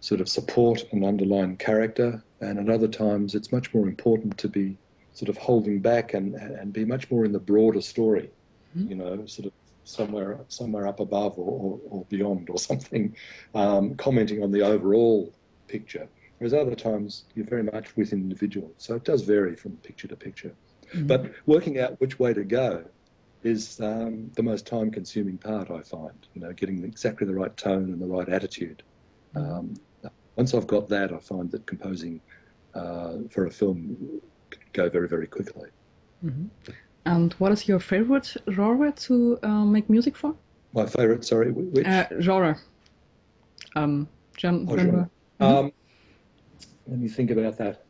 sort 0.00 0.20
of 0.20 0.28
support 0.28 0.84
an 0.92 1.04
underlying 1.04 1.56
character, 1.56 2.22
and 2.40 2.58
at 2.58 2.68
other 2.68 2.88
times 2.88 3.34
it's 3.34 3.52
much 3.52 3.72
more 3.72 3.86
important 3.86 4.38
to 4.38 4.48
be 4.48 4.76
sort 5.14 5.28
of 5.28 5.36
holding 5.36 5.80
back 5.80 6.14
and, 6.14 6.34
and 6.34 6.72
be 6.72 6.84
much 6.84 7.10
more 7.10 7.24
in 7.24 7.32
the 7.32 7.38
broader 7.38 7.80
story, 7.80 8.30
mm-hmm. 8.76 8.88
you 8.88 8.94
know, 8.96 9.26
sort 9.26 9.46
of 9.46 9.52
somewhere 9.84 10.38
somewhere 10.48 10.86
up 10.86 11.00
above 11.00 11.38
or, 11.38 11.50
or, 11.50 11.80
or 11.88 12.04
beyond 12.08 12.48
or 12.50 12.58
something, 12.70 13.16
um, 13.54 13.94
commenting 13.96 14.42
on 14.42 14.50
the 14.50 14.62
overall 14.62 15.32
picture. 15.68 16.08
Whereas 16.38 16.54
other 16.54 16.74
times 16.74 17.24
you're 17.34 17.46
very 17.46 17.62
much 17.62 17.96
with 17.96 18.12
individuals, 18.12 18.74
so 18.78 18.96
it 18.96 19.04
does 19.04 19.22
vary 19.22 19.54
from 19.54 19.76
picture 19.76 20.08
to 20.08 20.16
picture. 20.16 20.54
Mm-hmm. 20.92 21.06
But 21.06 21.32
working 21.46 21.78
out 21.78 22.00
which 22.00 22.18
way 22.18 22.34
to 22.34 22.44
go 22.44 22.84
is 23.42 23.80
um, 23.80 24.30
the 24.34 24.42
most 24.42 24.66
time-consuming 24.66 25.38
part, 25.38 25.70
I 25.70 25.82
find. 25.82 26.26
You 26.34 26.42
know, 26.42 26.52
getting 26.52 26.84
exactly 26.84 27.26
the 27.26 27.34
right 27.34 27.56
tone 27.56 27.84
and 27.92 28.00
the 28.00 28.06
right 28.06 28.28
attitude. 28.28 28.82
Um, 29.34 29.74
once 30.36 30.54
I've 30.54 30.66
got 30.66 30.88
that, 30.88 31.12
I 31.12 31.18
find 31.18 31.50
that 31.50 31.66
composing 31.66 32.20
uh, 32.74 33.14
for 33.30 33.46
a 33.46 33.50
film 33.50 34.20
can 34.50 34.60
go 34.72 34.88
very, 34.88 35.08
very 35.08 35.26
quickly. 35.26 35.68
Mm-hmm. 36.24 36.46
And 37.04 37.32
what 37.34 37.52
is 37.52 37.66
your 37.66 37.80
favorite 37.80 38.34
genre 38.50 38.92
to 38.92 39.38
uh, 39.42 39.64
make 39.64 39.90
music 39.90 40.16
for? 40.16 40.34
My 40.72 40.86
favorite, 40.86 41.24
sorry, 41.24 41.50
which 41.50 41.86
uh, 41.86 42.06
genre? 42.20 42.56
Um, 43.74 44.08
gen- 44.36 44.66
oh, 44.70 44.76
genre. 44.76 45.10
Mm-hmm. 45.40 45.44
Um, 45.44 45.72
let 46.86 46.98
me 46.98 47.08
think 47.08 47.30
about 47.30 47.58
that. 47.58 47.84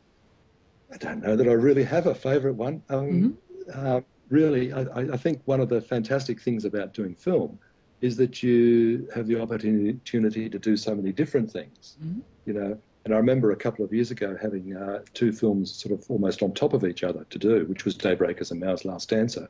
I 0.91 0.97
don't 0.97 1.21
know 1.21 1.35
that 1.35 1.47
I 1.47 1.53
really 1.53 1.83
have 1.83 2.07
a 2.07 2.15
favorite 2.15 2.55
one. 2.55 2.83
Um, 2.89 3.37
mm-hmm. 3.71 3.99
Really, 4.33 4.73
I, 4.73 4.81
I, 5.13 5.17
think 5.17 5.41
one 5.45 5.59
of 5.59 5.69
the 5.69 5.79
fantastic 5.79 6.41
things 6.41 6.65
about 6.65 6.93
doing 6.93 7.13
film 7.13 7.59
is 8.01 8.17
that 8.17 8.41
you 8.41 9.07
have 9.13 9.27
the 9.27 9.39
opportunity 9.39 10.49
to 10.49 10.59
do 10.59 10.75
so 10.75 10.95
many 10.95 11.11
different 11.11 11.51
things. 11.51 11.97
Mm-hmm. 12.03 12.19
You 12.47 12.53
know, 12.53 12.77
and 13.05 13.13
I 13.13 13.17
remember 13.17 13.51
a 13.51 13.55
couple 13.55 13.85
of 13.85 13.93
years 13.93 14.09
ago 14.09 14.35
having 14.41 14.75
uh, 14.75 15.03
two 15.13 15.31
films 15.31 15.71
sort 15.71 15.93
of 15.97 16.09
almost 16.09 16.41
on 16.41 16.51
top 16.51 16.73
of 16.73 16.83
each 16.83 17.03
other 17.03 17.25
to 17.29 17.37
do, 17.37 17.65
which 17.65 17.85
was 17.85 17.95
Daybreakers 17.95 18.49
and 18.49 18.59
Mao's 18.59 18.85
Last 18.85 19.09
Dancer. 19.09 19.47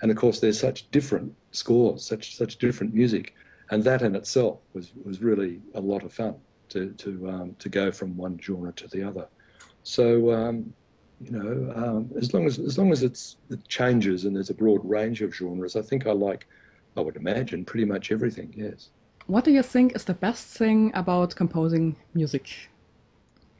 And 0.00 0.10
of 0.10 0.16
course, 0.16 0.40
there's 0.40 0.58
such 0.58 0.90
different 0.90 1.34
scores, 1.52 2.04
such 2.04 2.36
such 2.36 2.56
different 2.56 2.94
music, 2.94 3.34
and 3.70 3.84
that 3.84 4.02
in 4.02 4.16
itself 4.16 4.60
was 4.72 4.92
was 5.04 5.20
really 5.20 5.60
a 5.74 5.80
lot 5.80 6.02
of 6.04 6.12
fun 6.12 6.36
to 6.70 6.90
to 6.92 7.28
um, 7.28 7.56
to 7.58 7.68
go 7.68 7.92
from 7.92 8.16
one 8.16 8.38
genre 8.42 8.72
to 8.72 8.88
the 8.88 9.02
other. 9.04 9.28
So 9.84 10.32
um, 10.32 10.72
you 11.24 11.30
know, 11.30 11.72
um, 11.74 12.10
as 12.16 12.34
long 12.34 12.46
as 12.46 12.58
as 12.58 12.78
long 12.78 12.90
as 12.90 13.02
it's 13.02 13.36
it 13.50 13.66
changes 13.68 14.24
and 14.24 14.34
there's 14.34 14.50
a 14.50 14.54
broad 14.54 14.80
range 14.84 15.22
of 15.22 15.34
genres, 15.34 15.76
I 15.76 15.82
think 15.82 16.06
I 16.06 16.12
like, 16.12 16.46
I 16.96 17.00
would 17.00 17.16
imagine, 17.16 17.64
pretty 17.64 17.84
much 17.84 18.10
everything. 18.10 18.52
Yes. 18.56 18.90
What 19.26 19.44
do 19.44 19.52
you 19.52 19.62
think 19.62 19.94
is 19.94 20.04
the 20.04 20.14
best 20.14 20.46
thing 20.46 20.90
about 20.94 21.36
composing 21.36 21.96
music? 22.14 22.48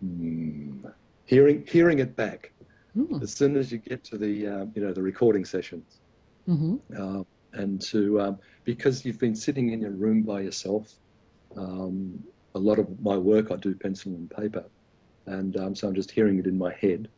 Hmm. 0.00 0.86
Hearing 1.24 1.64
hearing 1.66 2.00
it 2.00 2.16
back. 2.16 2.52
Mm. 2.96 3.22
As 3.22 3.32
soon 3.32 3.56
as 3.56 3.72
you 3.72 3.78
get 3.78 4.04
to 4.04 4.18
the 4.18 4.46
um, 4.48 4.72
you 4.74 4.82
know 4.82 4.92
the 4.92 5.02
recording 5.02 5.44
sessions, 5.44 6.00
mm-hmm. 6.48 6.76
uh, 6.94 7.22
and 7.52 7.80
to 7.82 8.20
um, 8.20 8.38
because 8.64 9.04
you've 9.04 9.20
been 9.20 9.36
sitting 9.36 9.72
in 9.72 9.80
your 9.80 9.92
room 9.92 10.22
by 10.22 10.40
yourself. 10.40 10.92
Um, 11.56 12.24
a 12.54 12.58
lot 12.58 12.78
of 12.78 13.00
my 13.00 13.16
work 13.16 13.50
I 13.50 13.56
do 13.56 13.74
pencil 13.74 14.12
and 14.12 14.30
paper, 14.30 14.64
and 15.24 15.56
um, 15.56 15.74
so 15.74 15.88
I'm 15.88 15.94
just 15.94 16.10
hearing 16.10 16.38
it 16.38 16.46
in 16.46 16.58
my 16.58 16.74
head 16.74 17.08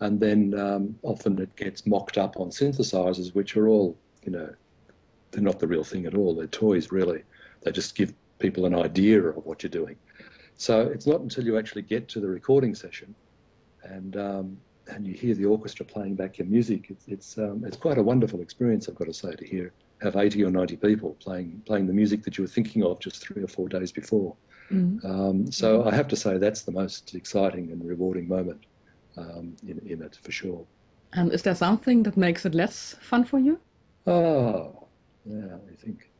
and 0.00 0.20
then 0.20 0.58
um, 0.58 0.98
often 1.02 1.38
it 1.40 1.54
gets 1.56 1.86
mocked 1.86 2.18
up 2.18 2.38
on 2.38 2.50
synthesizers, 2.50 3.34
which 3.34 3.56
are 3.56 3.68
all, 3.68 3.96
you 4.24 4.30
know, 4.30 4.54
they're 5.30 5.42
not 5.42 5.58
the 5.58 5.66
real 5.66 5.84
thing 5.84 6.06
at 6.06 6.14
all. 6.14 6.34
They're 6.34 6.46
toys, 6.46 6.92
really. 6.92 7.22
They 7.62 7.72
just 7.72 7.94
give 7.94 8.14
people 8.38 8.64
an 8.66 8.74
idea 8.74 9.22
of 9.22 9.44
what 9.44 9.62
you're 9.62 9.70
doing. 9.70 9.96
So 10.56 10.82
it's 10.82 11.06
not 11.06 11.20
until 11.20 11.44
you 11.44 11.58
actually 11.58 11.82
get 11.82 12.08
to 12.10 12.20
the 12.20 12.28
recording 12.28 12.74
session 12.74 13.14
and 13.82 14.16
um, 14.16 14.58
and 14.88 15.06
you 15.06 15.12
hear 15.12 15.34
the 15.34 15.44
orchestra 15.44 15.84
playing 15.84 16.14
back 16.14 16.38
your 16.38 16.46
music. 16.46 16.86
It's 16.90 17.04
it's, 17.06 17.38
um, 17.38 17.64
it's 17.64 17.76
quite 17.76 17.98
a 17.98 18.02
wonderful 18.02 18.40
experience, 18.40 18.88
I've 18.88 18.94
got 18.94 19.06
to 19.06 19.14
say, 19.14 19.32
to 19.32 19.46
hear 19.46 19.72
have 20.00 20.14
80 20.14 20.44
or 20.44 20.50
90 20.50 20.76
people 20.76 21.16
playing 21.20 21.62
playing 21.66 21.86
the 21.86 21.92
music 21.92 22.22
that 22.22 22.38
you 22.38 22.44
were 22.44 22.48
thinking 22.48 22.84
of 22.84 23.00
just 23.00 23.20
three 23.20 23.42
or 23.42 23.48
four 23.48 23.68
days 23.68 23.92
before. 23.92 24.36
Mm-hmm. 24.70 25.10
Um, 25.10 25.52
so 25.52 25.84
I 25.84 25.94
have 25.94 26.08
to 26.08 26.16
say 26.16 26.38
that's 26.38 26.62
the 26.62 26.72
most 26.72 27.14
exciting 27.14 27.72
and 27.72 27.84
rewarding 27.84 28.28
moment 28.28 28.64
um, 29.18 29.56
in, 29.66 29.78
in 29.86 30.02
it 30.02 30.16
for 30.22 30.32
sure. 30.32 30.64
And 31.12 31.32
is 31.32 31.42
there 31.42 31.54
something 31.54 32.02
that 32.04 32.16
makes 32.16 32.44
it 32.44 32.54
less 32.54 32.94
fun 33.00 33.24
for 33.24 33.38
you? 33.38 33.58
Oh, 34.06 34.86
yeah, 35.24 35.56
I 35.72 35.76
think. 35.76 36.10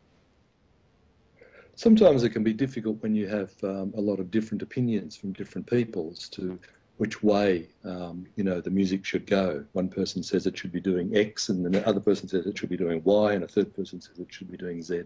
Sometimes 1.75 2.25
it 2.25 2.31
can 2.31 2.43
be 2.43 2.53
difficult 2.53 3.01
when 3.03 3.15
you 3.15 3.29
have 3.29 3.53
um, 3.63 3.93
a 3.97 4.01
lot 4.01 4.19
of 4.19 4.31
different 4.31 4.63
opinions 4.63 5.17
from 5.17 5.33
different 5.33 5.67
people 5.67 6.11
as 6.13 6.29
to 6.31 6.59
which 6.97 7.23
way 7.23 7.69
um, 7.85 8.27
you 8.35 8.43
know 8.43 8.61
the 8.61 8.71
music 8.71 9.05
should 9.05 9.27
go. 9.27 9.65
One 9.73 9.89
person 9.89 10.23
says 10.23 10.47
it 10.47 10.59
should 10.59 10.73
be 10.73 10.81
doing 10.81 11.17
X, 11.17 11.49
and 11.49 11.65
the 11.65 11.87
other 11.87 12.01
person 12.01 12.29
says 12.29 12.47
it 12.47 12.59
should 12.59 12.69
be 12.69 12.77
doing 12.77 13.01
Y, 13.05 13.33
and 13.33 13.45
a 13.45 13.49
third 13.49 13.75
person 13.75 14.01
says 14.01 14.19
it 14.19 14.27
should 14.31 14.51
be 14.51 14.57
doing 14.57 14.83
Z. 14.83 15.05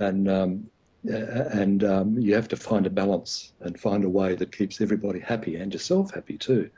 And 0.00 0.28
um, 0.28 0.70
and 1.04 1.84
um, 1.84 2.18
you 2.18 2.34
have 2.34 2.48
to 2.48 2.56
find 2.56 2.86
a 2.86 2.90
balance 2.90 3.52
and 3.60 3.78
find 3.78 4.04
a 4.04 4.08
way 4.08 4.34
that 4.34 4.56
keeps 4.56 4.80
everybody 4.80 5.18
happy 5.18 5.56
and 5.56 5.72
yourself 5.72 6.14
happy 6.14 6.38
too. 6.38 6.70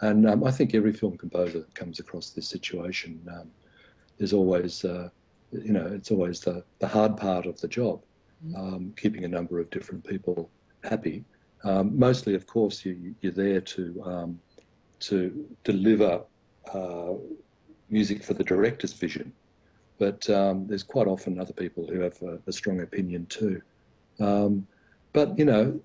And 0.00 0.28
um, 0.28 0.44
I 0.44 0.50
think 0.50 0.74
every 0.74 0.92
film 0.92 1.16
composer 1.16 1.64
comes 1.74 2.00
across 2.00 2.30
this 2.30 2.48
situation. 2.48 3.20
Um, 3.30 3.50
there's 4.18 4.32
always, 4.32 4.84
uh, 4.84 5.08
you 5.52 5.72
know, 5.72 5.86
it's 5.86 6.10
always 6.10 6.40
the, 6.40 6.64
the 6.78 6.88
hard 6.88 7.16
part 7.16 7.46
of 7.46 7.60
the 7.60 7.68
job, 7.68 8.02
mm-hmm. 8.46 8.56
um, 8.56 8.94
keeping 8.96 9.24
a 9.24 9.28
number 9.28 9.60
of 9.60 9.70
different 9.70 10.04
people 10.04 10.50
happy. 10.82 11.24
Um, 11.62 11.98
mostly, 11.98 12.34
of 12.34 12.46
course, 12.46 12.84
you, 12.84 13.14
are 13.24 13.30
there 13.30 13.60
to 13.60 14.02
um, 14.04 14.40
to 15.00 15.48
deliver 15.64 16.22
uh, 16.72 17.12
music 17.88 18.22
for 18.22 18.34
the 18.34 18.44
director's 18.44 18.92
vision, 18.92 19.32
but 19.98 20.28
um, 20.28 20.66
there's 20.66 20.82
quite 20.82 21.06
often 21.06 21.40
other 21.40 21.52
people 21.52 21.86
who 21.86 22.00
have 22.00 22.20
a, 22.22 22.38
a 22.46 22.52
strong 22.52 22.80
opinion 22.80 23.26
too. 23.26 23.62
but 24.18 25.38
you 25.38 25.44
know, 25.46 25.80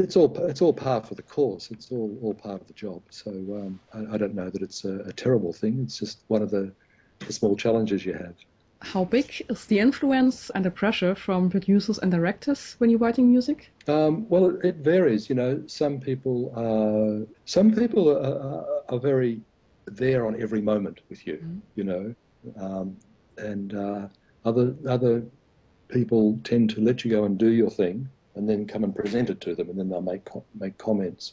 it's 0.00 0.16
all 0.16 0.36
it's 0.48 0.62
all 0.62 0.72
part 0.72 1.10
of 1.10 1.16
the 1.16 1.22
course. 1.22 1.70
It's 1.70 1.90
all 1.90 2.16
all 2.22 2.34
part 2.34 2.60
of 2.60 2.66
the 2.66 2.72
job. 2.72 3.02
So 3.10 3.30
um, 3.30 3.80
I, 3.92 4.14
I, 4.14 4.18
don't 4.18 4.34
know 4.34 4.50
that 4.50 4.62
it's 4.62 4.84
a, 4.84 5.00
a, 5.00 5.12
terrible 5.12 5.52
thing. 5.52 5.80
It's 5.82 5.98
just 5.98 6.24
one 6.28 6.42
of 6.42 6.50
the, 6.50 6.72
the 7.20 7.32
small 7.32 7.56
challenges 7.56 8.04
you 8.04 8.12
have. 8.14 8.34
How 8.80 9.04
big 9.04 9.44
is 9.48 9.64
the 9.66 9.78
influence 9.78 10.50
and 10.50 10.64
the 10.64 10.70
pressure 10.70 11.14
from 11.14 11.48
producers 11.48 11.98
and 11.98 12.10
directors 12.10 12.74
when 12.78 12.90
you're 12.90 12.98
writing 12.98 13.30
music? 13.30 13.70
Um, 13.88 14.28
well, 14.28 14.50
it, 14.50 14.64
it, 14.64 14.76
varies. 14.76 15.28
You 15.28 15.36
know, 15.36 15.62
some 15.66 16.00
people 16.00 16.52
are, 16.54 17.26
some 17.46 17.74
people 17.74 18.10
are, 18.10 18.92
are, 18.92 18.98
very 18.98 19.40
there 19.86 20.26
on 20.26 20.40
every 20.40 20.60
moment 20.60 21.00
with 21.08 21.26
you. 21.26 21.36
Mm-hmm. 21.36 21.58
You 21.76 21.84
know, 21.84 22.14
um, 22.58 22.96
and 23.38 23.74
uh, 23.74 24.08
other 24.44 24.74
other 24.88 25.22
people 25.88 26.38
tend 26.44 26.70
to 26.70 26.80
let 26.80 27.04
you 27.04 27.10
go 27.10 27.24
and 27.24 27.38
do 27.38 27.52
your 27.52 27.70
thing 27.70 28.08
and 28.34 28.48
then 28.48 28.66
come 28.66 28.84
and 28.84 28.94
present 28.94 29.30
it 29.30 29.40
to 29.42 29.54
them, 29.54 29.70
and 29.70 29.78
then 29.78 29.88
they'll 29.88 30.00
make 30.00 30.28
make 30.58 30.78
comments. 30.78 31.32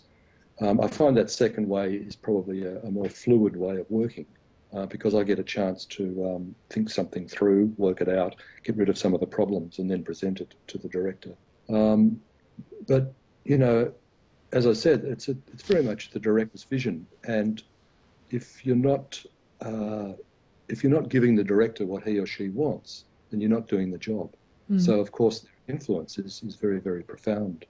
Um, 0.60 0.80
I 0.80 0.88
find 0.88 1.18
that 1.18 1.32
second 1.32 1.68
way 1.68 1.96
is 1.96 2.16
probably 2.16 2.64
a, 2.64 2.80
a 2.82 2.92
more 2.92 3.10
fluid 3.10 3.56
way 3.56 3.78
of 3.78 3.90
working 3.90 4.28
uh, 4.74 4.86
because 4.86 5.16
I 5.16 5.24
get 5.24 5.40
a 5.40 5.44
chance 5.44 5.86
to 5.86 6.36
um, 6.36 6.56
think 6.70 6.90
something 6.90 7.28
through, 7.28 7.74
work 7.78 8.02
it 8.02 8.10
out, 8.10 8.36
get 8.64 8.78
rid 8.78 8.90
of 8.90 8.98
some 8.98 9.14
of 9.14 9.20
the 9.20 9.26
problems, 9.28 9.80
and 9.80 9.90
then 9.90 10.04
present 10.04 10.40
it 10.40 10.54
to 10.68 10.78
the 10.78 10.88
director. 10.88 11.34
Um, 11.70 12.22
but 12.88 13.14
you 13.44 13.58
know, 13.58 13.92
as 14.52 14.68
I 14.68 14.74
said, 14.74 15.04
it's 15.04 15.30
a, 15.30 15.36
it's 15.54 15.64
very 15.64 15.84
much 15.84 16.12
the 16.12 16.20
director's 16.20 16.64
vision, 16.64 17.08
and 17.24 17.62
if 18.30 18.66
you're 18.66 18.76
not 18.76 19.24
uh, 19.62 20.14
if 20.68 20.84
you're 20.84 20.92
not 20.92 21.10
giving 21.10 21.36
the 21.36 21.44
director 21.44 21.86
what 21.86 22.04
he 22.04 22.18
or 22.18 22.26
she 22.26 22.50
wants, 22.50 23.06
then 23.30 23.42
you're 23.42 23.50
not 23.50 23.68
doing 23.68 23.92
the 23.92 23.98
job. 23.98 24.34
Mm. 24.72 24.82
So 24.82 25.00
of 25.00 25.12
course, 25.12 25.46
influence 25.68 26.18
is, 26.18 26.42
is 26.44 26.56
very 26.56 26.80
very 26.80 27.04
profound. 27.04 27.66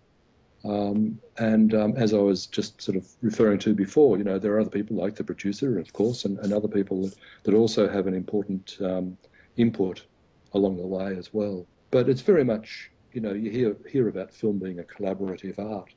Um, 0.64 1.20
and 1.40 1.74
um, 1.74 1.94
as 1.98 2.14
I 2.14 2.18
was 2.18 2.46
just 2.46 2.82
sort 2.82 2.96
of 2.96 3.08
referring 3.22 3.58
to 3.60 3.74
before, 3.74 4.18
you 4.18 4.24
know, 4.24 4.38
there 4.38 4.54
are 4.54 4.60
other 4.60 4.70
people 4.70 4.96
like 4.96 5.16
the 5.16 5.24
producer, 5.24 5.80
of 5.80 5.92
course, 5.92 6.26
and, 6.26 6.38
and 6.40 6.54
other 6.54 6.68
people 6.68 7.02
that, 7.02 7.16
that, 7.44 7.54
also 7.56 7.90
have 7.90 8.06
an 8.06 8.14
important 8.14 8.78
um, 8.82 9.18
input 9.58 10.06
along 10.54 10.78
the 10.78 10.86
way 10.86 11.18
as 11.18 11.34
well. 11.34 11.66
But 11.90 12.10
it's 12.10 12.22
very 12.22 12.44
much, 12.44 12.92
you 13.12 13.22
know, 13.22 13.34
you 13.34 13.50
hear 13.50 13.76
hear 13.90 14.08
about 14.08 14.32
film 14.32 14.60
being 14.60 14.80
a 14.80 14.84
collaborative 14.84 15.58
art, 15.58 15.94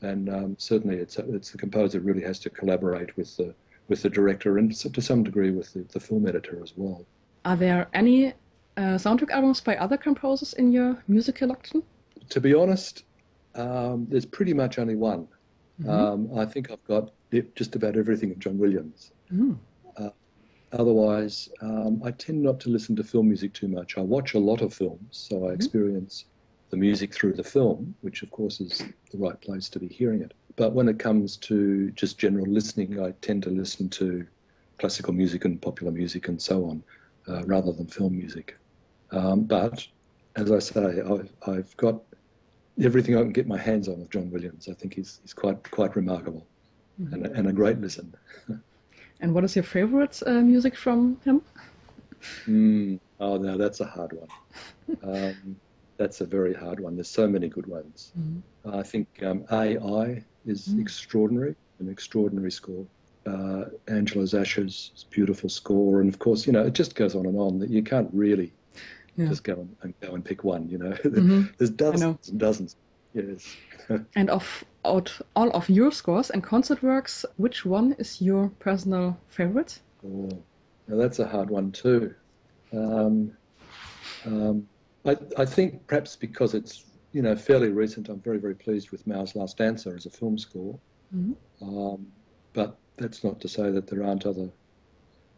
and 0.00 0.28
um, 0.28 0.56
certainly 0.58 0.96
it's 0.96 1.18
it's 1.18 1.52
the 1.52 1.58
composer 1.58 2.00
really 2.00 2.22
has 2.22 2.40
to 2.40 2.50
collaborate 2.50 3.16
with 3.16 3.36
the 3.36 3.54
with 3.88 4.02
the 4.02 4.10
director 4.10 4.58
and 4.58 4.74
to 4.74 5.00
some 5.00 5.22
degree 5.22 5.50
with 5.50 5.72
the, 5.74 5.82
the 5.92 6.00
film 6.00 6.26
editor 6.26 6.60
as 6.62 6.72
well. 6.76 7.04
Are 7.44 7.56
there 7.56 7.88
any 7.94 8.34
uh, 8.76 8.96
soundtrack 8.96 9.30
albums 9.30 9.60
by 9.60 9.76
other 9.76 9.96
composers 9.96 10.52
in 10.54 10.72
your 10.72 11.02
music 11.08 11.36
collection? 11.36 11.82
To 12.30 12.40
be 12.40 12.54
honest, 12.54 13.04
um, 13.54 14.06
there's 14.08 14.26
pretty 14.26 14.54
much 14.54 14.78
only 14.78 14.96
one. 14.96 15.28
Mm-hmm. 15.80 15.90
Um, 15.90 16.38
I 16.38 16.46
think 16.46 16.70
I've 16.70 16.84
got 16.84 17.12
just 17.54 17.74
about 17.76 17.96
everything 17.96 18.30
of 18.30 18.38
John 18.38 18.58
Williams. 18.58 19.10
Mm. 19.32 19.58
Uh, 19.96 20.10
otherwise, 20.72 21.48
um, 21.60 22.02
I 22.04 22.10
tend 22.10 22.42
not 22.42 22.60
to 22.60 22.70
listen 22.70 22.96
to 22.96 23.04
film 23.04 23.28
music 23.28 23.54
too 23.54 23.68
much. 23.68 23.96
I 23.96 24.00
watch 24.02 24.34
a 24.34 24.38
lot 24.38 24.60
of 24.60 24.72
films, 24.72 25.08
so 25.10 25.36
I 25.36 25.38
mm-hmm. 25.38 25.54
experience 25.54 26.26
the 26.70 26.76
music 26.76 27.12
through 27.12 27.34
the 27.34 27.44
film, 27.44 27.94
which 28.00 28.22
of 28.22 28.30
course 28.30 28.60
is 28.60 28.82
the 29.10 29.18
right 29.18 29.38
place 29.40 29.68
to 29.70 29.78
be 29.78 29.88
hearing 29.88 30.22
it. 30.22 30.32
But 30.56 30.72
when 30.72 30.88
it 30.88 30.98
comes 30.98 31.36
to 31.38 31.90
just 31.92 32.18
general 32.18 32.46
listening, 32.46 33.02
I 33.02 33.12
tend 33.22 33.42
to 33.44 33.50
listen 33.50 33.88
to 33.90 34.26
classical 34.78 35.12
music 35.12 35.44
and 35.44 35.60
popular 35.60 35.92
music 35.92 36.28
and 36.28 36.40
so 36.40 36.64
on, 36.64 36.82
uh, 37.28 37.44
rather 37.44 37.72
than 37.72 37.86
film 37.86 38.16
music. 38.16 38.56
Um, 39.12 39.42
but 39.42 39.86
as 40.36 40.50
I 40.50 40.58
say, 40.58 41.00
I've, 41.00 41.32
I've 41.46 41.76
got 41.76 42.00
everything 42.82 43.16
I 43.16 43.20
can 43.20 43.32
get 43.32 43.46
my 43.46 43.58
hands 43.58 43.88
on 43.88 44.00
of 44.00 44.10
John 44.10 44.30
Williams. 44.30 44.68
I 44.68 44.74
think 44.74 44.94
he's, 44.94 45.20
he's 45.22 45.34
quite 45.34 45.70
quite 45.70 45.94
remarkable 45.94 46.46
mm-hmm. 47.00 47.14
and, 47.14 47.26
and 47.26 47.48
a 47.48 47.52
great 47.52 47.78
listen. 47.78 48.14
and 49.20 49.34
what 49.34 49.44
is 49.44 49.54
your 49.54 49.64
favorite 49.64 50.20
uh, 50.26 50.40
music 50.40 50.76
from 50.76 51.18
him? 51.24 51.42
Mm, 52.46 53.00
oh, 53.20 53.36
no, 53.36 53.58
that's 53.58 53.80
a 53.80 53.86
hard 53.86 54.12
one. 54.12 54.28
Um, 55.02 55.56
that's 55.96 56.20
a 56.20 56.26
very 56.26 56.54
hard 56.54 56.80
one. 56.80 56.96
There's 56.96 57.10
so 57.10 57.28
many 57.28 57.48
good 57.48 57.66
ones. 57.66 58.12
Mm-hmm. 58.18 58.74
I 58.76 58.82
think 58.82 59.08
um, 59.22 59.44
AI 59.50 60.24
is 60.46 60.68
mm-hmm. 60.68 60.80
extraordinary, 60.80 61.54
an 61.80 61.88
extraordinary 61.88 62.52
score. 62.52 62.86
Uh, 63.24 63.66
Angela's 63.86 64.34
Ashes' 64.34 65.06
beautiful 65.10 65.48
score, 65.48 66.00
and 66.00 66.12
of 66.12 66.18
course, 66.18 66.44
you 66.44 66.52
know, 66.52 66.64
it 66.66 66.72
just 66.72 66.96
goes 66.96 67.14
on 67.14 67.26
and 67.26 67.38
on. 67.38 67.60
That 67.60 67.70
you 67.70 67.82
can't 67.82 68.10
really 68.12 68.52
yeah. 69.16 69.28
just 69.28 69.44
go 69.44 69.54
and, 69.54 69.76
and, 69.82 69.94
go 70.00 70.14
and 70.14 70.24
pick 70.24 70.44
one. 70.44 70.68
You 70.68 70.78
know, 70.78 70.90
mm-hmm. 71.04 71.42
there's 71.58 71.70
dozens 71.70 72.28
and 72.28 72.38
dozens. 72.38 72.76
Yes. 73.14 73.56
and 74.16 74.30
of 74.30 74.64
out 74.84 75.18
all 75.36 75.50
of 75.50 75.68
your 75.68 75.92
scores 75.92 76.30
and 76.30 76.42
concert 76.42 76.82
works, 76.82 77.24
which 77.36 77.64
one 77.64 77.92
is 77.98 78.20
your 78.20 78.48
personal 78.58 79.18
favorite? 79.28 79.78
Oh, 80.04 80.30
now 80.88 80.96
that's 80.96 81.18
a 81.18 81.26
hard 81.26 81.50
one 81.50 81.72
too. 81.72 82.14
Um, 82.72 83.36
um, 84.24 84.68
I, 85.04 85.16
I 85.36 85.44
think 85.44 85.86
perhaps 85.86 86.16
because 86.16 86.54
it's 86.54 86.84
you 87.12 87.22
know 87.22 87.36
fairly 87.36 87.68
recent, 87.68 88.08
I'm 88.08 88.20
very 88.20 88.38
very 88.38 88.54
pleased 88.54 88.90
with 88.90 89.06
Mao's 89.06 89.36
Last 89.36 89.58
Dancer 89.58 89.94
as 89.94 90.06
a 90.06 90.10
film 90.10 90.38
score. 90.38 90.78
Mm-hmm. 91.14 91.32
Um, 91.62 92.06
but 92.54 92.78
that's 92.96 93.24
not 93.24 93.40
to 93.40 93.48
say 93.48 93.70
that 93.70 93.86
there 93.88 94.04
aren't 94.04 94.26
other. 94.26 94.50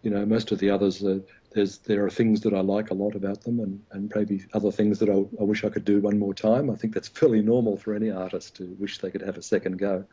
You 0.04 0.11
know, 0.11 0.25
most 0.25 0.52
of 0.52 0.58
the 0.58 0.70
others, 0.70 1.02
uh, 1.02 1.18
there's 1.52 1.78
there 1.78 2.04
are 2.04 2.11
things 2.11 2.40
that 2.42 2.54
I 2.54 2.61
like 2.61 2.90
a 2.90 2.94
lot 2.94 3.14
about 3.16 3.42
them, 3.42 3.58
and, 3.61 3.80
and 3.92 4.12
maybe 4.14 4.44
other 4.52 4.70
things 4.70 4.99
that 5.00 5.08
I, 5.08 5.14
I 5.14 5.44
wish 5.44 5.64
I 5.64 5.70
could 5.70 5.84
do 5.84 6.00
one 6.00 6.18
more 6.18 6.34
time. 6.34 6.70
I 6.70 6.76
think 6.76 6.94
that's 6.94 7.08
fairly 7.08 7.42
normal 7.42 7.76
for 7.76 7.94
any 7.94 8.11
artist 8.11 8.56
to 8.56 8.76
wish 8.78 8.99
they 8.99 9.11
could 9.11 9.23
have 9.23 9.38
a 9.38 9.42
second 9.42 9.78
go. 9.78 10.04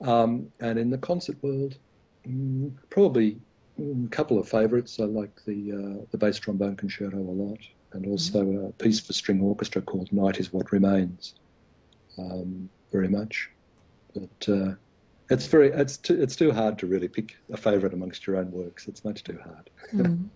Um, 0.00 0.50
and 0.60 0.78
in 0.78 0.90
the 0.90 0.98
concert 0.98 1.36
world, 1.42 1.76
mm, 2.26 2.72
probably 2.90 3.38
mm, 3.80 4.06
a 4.06 4.08
couple 4.08 4.38
of 4.38 4.48
favourites. 4.48 4.98
I 5.00 5.04
like 5.04 5.44
the 5.46 5.72
uh, 5.72 6.04
the 6.10 6.18
bass 6.18 6.38
trombone 6.38 6.76
concerto 6.76 7.18
a 7.18 7.18
lot 7.18 7.60
and 7.92 8.06
also 8.06 8.44
mm-hmm. 8.44 8.66
a 8.66 8.72
piece 8.72 9.00
for 9.00 9.12
string 9.12 9.40
orchestra 9.40 9.82
called 9.82 10.12
Night 10.12 10.38
is 10.38 10.52
What 10.52 10.72
Remains, 10.72 11.34
um, 12.18 12.68
very 12.92 13.08
much. 13.08 13.50
But 14.14 14.48
uh, 14.48 14.74
it's 15.30 15.46
very 15.46 15.68
it's 15.70 15.96
too, 15.96 16.20
it's 16.20 16.36
too 16.36 16.52
hard 16.52 16.78
to 16.80 16.86
really 16.86 17.08
pick 17.08 17.36
a 17.52 17.56
favourite 17.56 17.94
amongst 17.94 18.26
your 18.26 18.36
own 18.36 18.50
works. 18.50 18.88
It's 18.88 19.04
much 19.04 19.24
too 19.24 19.38
hard. 19.42 19.70
Mm. 19.94 20.28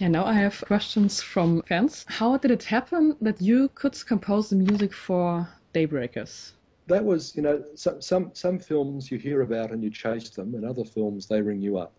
Yeah, 0.00 0.08
now 0.08 0.24
I 0.24 0.32
have 0.32 0.60
questions 0.66 1.22
from 1.22 1.62
fans. 1.62 2.04
How 2.08 2.36
did 2.36 2.50
it 2.50 2.64
happen 2.64 3.16
that 3.20 3.40
you 3.40 3.70
could 3.74 3.94
compose 4.06 4.50
the 4.50 4.56
music 4.56 4.92
for 4.92 5.48
Daybreakers? 5.72 6.52
That 6.88 7.04
was, 7.04 7.34
you 7.36 7.42
know, 7.42 7.64
some 7.74 8.02
some, 8.02 8.30
some 8.34 8.58
films 8.58 9.10
you 9.10 9.18
hear 9.18 9.42
about 9.42 9.70
and 9.70 9.82
you 9.82 9.90
chase 9.90 10.30
them, 10.30 10.54
and 10.54 10.64
other 10.64 10.84
films 10.84 11.26
they 11.26 11.40
ring 11.40 11.60
you 11.60 11.78
up. 11.78 11.94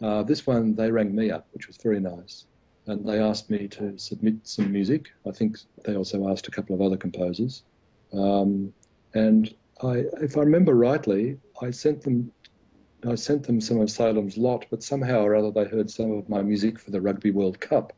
Uh, 0.00 0.22
this 0.22 0.46
one 0.46 0.74
they 0.74 0.90
rang 0.90 1.14
me 1.14 1.30
up, 1.30 1.46
which 1.52 1.66
was 1.66 1.76
very 1.76 2.00
nice 2.00 2.46
and 2.86 3.06
they 3.06 3.18
asked 3.18 3.50
me 3.50 3.68
to 3.68 3.96
submit 3.98 4.34
some 4.42 4.72
music. 4.72 5.10
I 5.26 5.30
think 5.30 5.58
they 5.84 5.96
also 5.96 6.28
asked 6.30 6.48
a 6.48 6.50
couple 6.50 6.74
of 6.74 6.82
other 6.82 6.96
composers. 6.96 7.62
Um, 8.12 8.72
and 9.14 9.54
I, 9.82 10.04
if 10.22 10.36
I 10.36 10.40
remember 10.40 10.74
rightly, 10.74 11.38
I 11.60 11.70
sent 11.70 12.02
them 12.02 12.32
I 13.08 13.14
sent 13.14 13.44
them 13.44 13.60
some 13.60 13.80
of 13.80 13.90
Salem's 13.90 14.36
Lot, 14.36 14.66
but 14.70 14.82
somehow 14.82 15.22
or 15.22 15.34
other 15.34 15.50
they 15.50 15.64
heard 15.64 15.90
some 15.90 16.12
of 16.12 16.28
my 16.28 16.42
music 16.42 16.78
for 16.78 16.90
the 16.90 17.00
Rugby 17.00 17.30
World 17.30 17.58
Cup, 17.58 17.94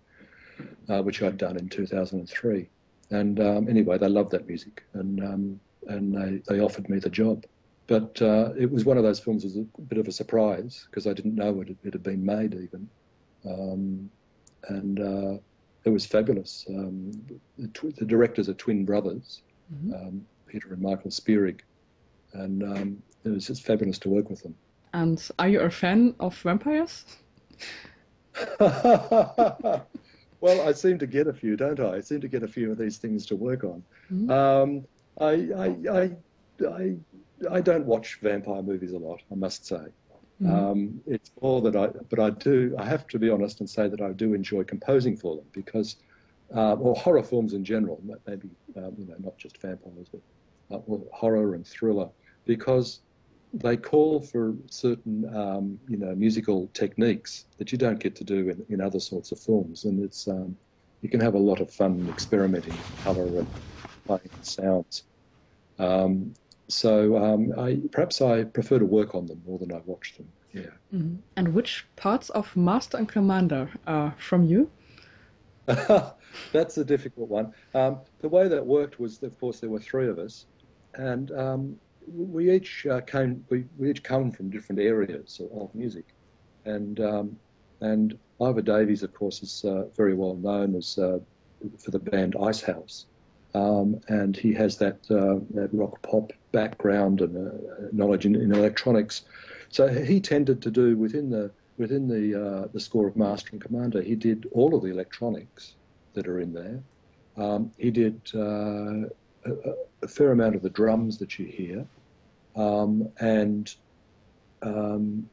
uh, 0.88 1.02
which 1.02 1.22
I'd 1.22 1.38
done 1.38 1.56
in 1.56 1.68
2003. 1.68 2.68
And 3.10 3.40
um, 3.40 3.68
anyway, 3.68 3.98
they 3.98 4.08
loved 4.08 4.30
that 4.30 4.46
music, 4.46 4.84
and 4.94 5.22
um, 5.22 5.60
and 5.88 6.14
they, 6.14 6.54
they 6.54 6.60
offered 6.60 6.88
me 6.88 6.98
the 6.98 7.10
job. 7.10 7.44
But 7.88 8.22
uh, 8.22 8.52
it 8.56 8.70
was 8.70 8.84
one 8.84 8.96
of 8.96 9.02
those 9.02 9.18
films 9.18 9.42
that 9.42 9.48
was 9.48 9.66
a 9.78 9.80
bit 9.82 9.98
of 9.98 10.06
a 10.06 10.12
surprise 10.12 10.86
because 10.88 11.06
I 11.06 11.12
didn't 11.12 11.34
know 11.34 11.60
it, 11.60 11.76
it 11.82 11.92
had 11.92 12.02
been 12.02 12.24
made 12.24 12.54
even. 12.54 12.88
Um, 13.44 14.10
and 14.68 15.00
uh, 15.00 15.38
it 15.84 15.90
was 15.90 16.06
fabulous. 16.06 16.64
Um, 16.68 17.10
the, 17.58 17.68
tw- 17.68 17.96
the, 17.96 18.04
directors 18.04 18.48
are 18.48 18.54
twin 18.54 18.84
brothers, 18.84 19.42
mm-hmm. 19.74 19.94
um, 19.94 20.26
Peter 20.46 20.72
and 20.72 20.80
Michael 20.80 21.10
Spierig, 21.10 21.64
and 22.32 22.62
um, 22.62 23.02
it 23.24 23.30
was 23.30 23.46
just 23.46 23.64
fabulous 23.64 23.98
to 24.00 24.08
work 24.08 24.30
with 24.30 24.42
them. 24.42 24.54
And 24.94 25.26
are 25.38 25.48
you 25.48 25.60
a 25.60 25.70
fan 25.70 26.14
of 26.20 26.36
vampires? 26.36 27.04
well, 28.60 29.86
I 30.42 30.72
seem 30.72 30.98
to 30.98 31.06
get 31.06 31.26
a 31.28 31.32
few, 31.32 31.56
don't 31.56 31.80
I? 31.80 31.96
I 31.96 32.00
seem 32.00 32.20
to 32.20 32.28
get 32.28 32.42
a 32.42 32.48
few 32.48 32.70
of 32.72 32.78
these 32.78 32.98
things 32.98 33.26
to 33.26 33.36
work 33.36 33.64
on. 33.64 33.82
Mm-hmm. 34.12 34.30
Um, 34.30 34.84
I, 35.20 35.32
I, 35.56 35.66
I, 35.90 36.10
I, 36.66 36.96
I 37.50 37.60
don't 37.60 37.86
watch 37.86 38.18
vampire 38.22 38.62
movies 38.62 38.92
a 38.92 38.98
lot, 38.98 39.20
I 39.30 39.34
must 39.34 39.66
say. 39.66 39.86
Mm. 40.42 40.50
Um, 40.50 41.00
it's 41.06 41.30
more 41.40 41.60
that 41.62 41.76
I, 41.76 41.88
but 42.08 42.18
I 42.18 42.30
do, 42.30 42.74
I 42.78 42.84
have 42.84 43.06
to 43.08 43.18
be 43.18 43.30
honest 43.30 43.60
and 43.60 43.68
say 43.68 43.88
that 43.88 44.00
I 44.00 44.12
do 44.12 44.34
enjoy 44.34 44.64
composing 44.64 45.16
for 45.16 45.36
them 45.36 45.44
because, 45.52 45.96
uh, 46.54 46.74
or 46.74 46.94
horror 46.94 47.22
films 47.22 47.52
in 47.52 47.64
general, 47.64 48.00
maybe, 48.26 48.50
um, 48.76 48.94
you 48.98 49.06
know, 49.06 49.16
not 49.20 49.38
just 49.38 49.58
vampires, 49.58 50.08
but 50.10 50.20
uh, 50.76 50.98
horror 51.12 51.54
and 51.54 51.66
thriller, 51.66 52.08
because 52.44 53.00
they 53.54 53.76
call 53.76 54.20
for 54.20 54.54
certain, 54.70 55.34
um, 55.34 55.78
you 55.88 55.96
know, 55.96 56.14
musical 56.14 56.70
techniques 56.72 57.44
that 57.58 57.72
you 57.72 57.78
don't 57.78 57.98
get 57.98 58.16
to 58.16 58.24
do 58.24 58.48
in, 58.48 58.64
in 58.68 58.80
other 58.80 59.00
sorts 59.00 59.32
of 59.32 59.38
films. 59.38 59.84
And 59.84 60.02
it's, 60.02 60.26
um, 60.26 60.56
you 61.02 61.08
can 61.08 61.20
have 61.20 61.34
a 61.34 61.38
lot 61.38 61.60
of 61.60 61.70
fun 61.70 62.08
experimenting 62.08 62.72
with 62.72 63.04
colour 63.04 63.26
and 63.26 63.46
playing 64.06 64.30
sounds. 64.42 65.04
Um, 65.78 66.34
so 66.68 67.16
um, 67.16 67.52
I, 67.58 67.80
perhaps 67.90 68.22
I 68.22 68.44
prefer 68.44 68.78
to 68.78 68.86
work 68.86 69.14
on 69.14 69.26
them 69.26 69.42
more 69.46 69.58
than 69.58 69.72
I 69.72 69.80
watch 69.84 70.14
them. 70.16 70.28
Yeah. 70.52 70.62
Mm-hmm. 70.94 71.16
And 71.36 71.54
which 71.54 71.86
parts 71.96 72.30
of 72.30 72.54
Master 72.56 72.96
and 72.96 73.08
Commander 73.08 73.70
are 73.86 74.14
from 74.18 74.44
you? 74.44 74.70
That's 75.66 76.78
a 76.78 76.84
difficult 76.84 77.28
one. 77.28 77.52
Um, 77.74 78.00
the 78.20 78.28
way 78.28 78.48
that 78.48 78.66
worked 78.66 78.98
was, 78.98 79.22
of 79.22 79.38
course, 79.38 79.60
there 79.60 79.70
were 79.70 79.80
three 79.80 80.08
of 80.08 80.18
us, 80.18 80.46
and 80.94 81.30
um, 81.32 81.76
we 82.08 82.50
each 82.50 82.86
uh, 82.86 83.00
came. 83.00 83.44
We, 83.48 83.64
we, 83.78 83.90
each 83.90 84.02
come 84.02 84.30
from 84.30 84.50
different 84.50 84.80
areas 84.80 85.40
of 85.54 85.74
music, 85.74 86.06
and 86.64 87.00
um, 87.00 87.36
and 87.80 88.18
Iva 88.40 88.62
Davies, 88.62 89.02
of 89.02 89.14
course, 89.14 89.42
is 89.42 89.64
uh, 89.64 89.84
very 89.96 90.14
well 90.14 90.34
known 90.34 90.74
as 90.74 90.98
uh, 90.98 91.18
for 91.78 91.90
the 91.90 91.98
band 91.98 92.36
Icehouse, 92.40 93.06
um, 93.54 94.00
and 94.08 94.36
he 94.36 94.52
has 94.54 94.78
that, 94.78 94.98
uh, 95.10 95.40
that 95.54 95.70
rock 95.72 96.00
pop 96.02 96.32
background 96.52 97.20
and 97.20 97.36
uh, 97.36 97.88
knowledge 97.92 98.26
in, 98.26 98.34
in, 98.34 98.52
electronics. 98.52 99.22
So 99.68 99.88
he 99.88 100.20
tended 100.20 100.62
to 100.62 100.70
do 100.70 100.96
within 100.96 101.30
the 101.30 101.50
within 101.78 102.08
the 102.08 102.40
uh, 102.40 102.68
the 102.72 102.80
score 102.80 103.08
of 103.08 103.16
Master 103.16 103.50
and 103.52 103.60
Commander. 103.60 104.02
He 104.02 104.14
did 104.14 104.46
all 104.52 104.74
of 104.74 104.82
the 104.82 104.88
electronics 104.88 105.74
that 106.14 106.28
are 106.28 106.40
in 106.40 106.52
there. 106.52 106.82
Um, 107.36 107.72
he 107.78 107.90
did 107.90 108.20
a, 109.44 109.74
a, 110.02 110.08
fair 110.08 110.32
amount 110.32 110.54
of 110.54 110.62
the 110.62 110.70
drums 110.70 111.18
that 111.18 111.38
you 111.38 111.46
hear, 111.46 111.86
um, 112.56 113.08
and 113.18 113.74
um, 114.62 115.28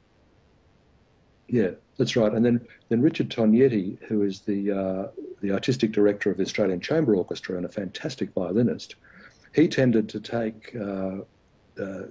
Yeah, 1.47 1.71
that's 1.97 2.15
right. 2.15 2.31
And 2.31 2.45
then, 2.45 2.67
then 2.89 3.01
Richard 3.01 3.29
Tognetti, 3.29 4.01
who 4.03 4.21
is 4.21 4.41
the 4.41 4.71
uh, 4.71 5.07
the 5.41 5.51
artistic 5.51 5.91
director 5.91 6.29
of 6.29 6.37
the 6.37 6.43
Australian 6.43 6.79
Chamber 6.79 7.15
Orchestra 7.15 7.57
and 7.57 7.65
a 7.65 7.69
fantastic 7.69 8.33
violinist, 8.33 8.95
he 9.53 9.67
tended 9.67 10.09
to 10.09 10.19
take 10.19 10.75
uh, 10.75 11.17
uh, 11.81 12.03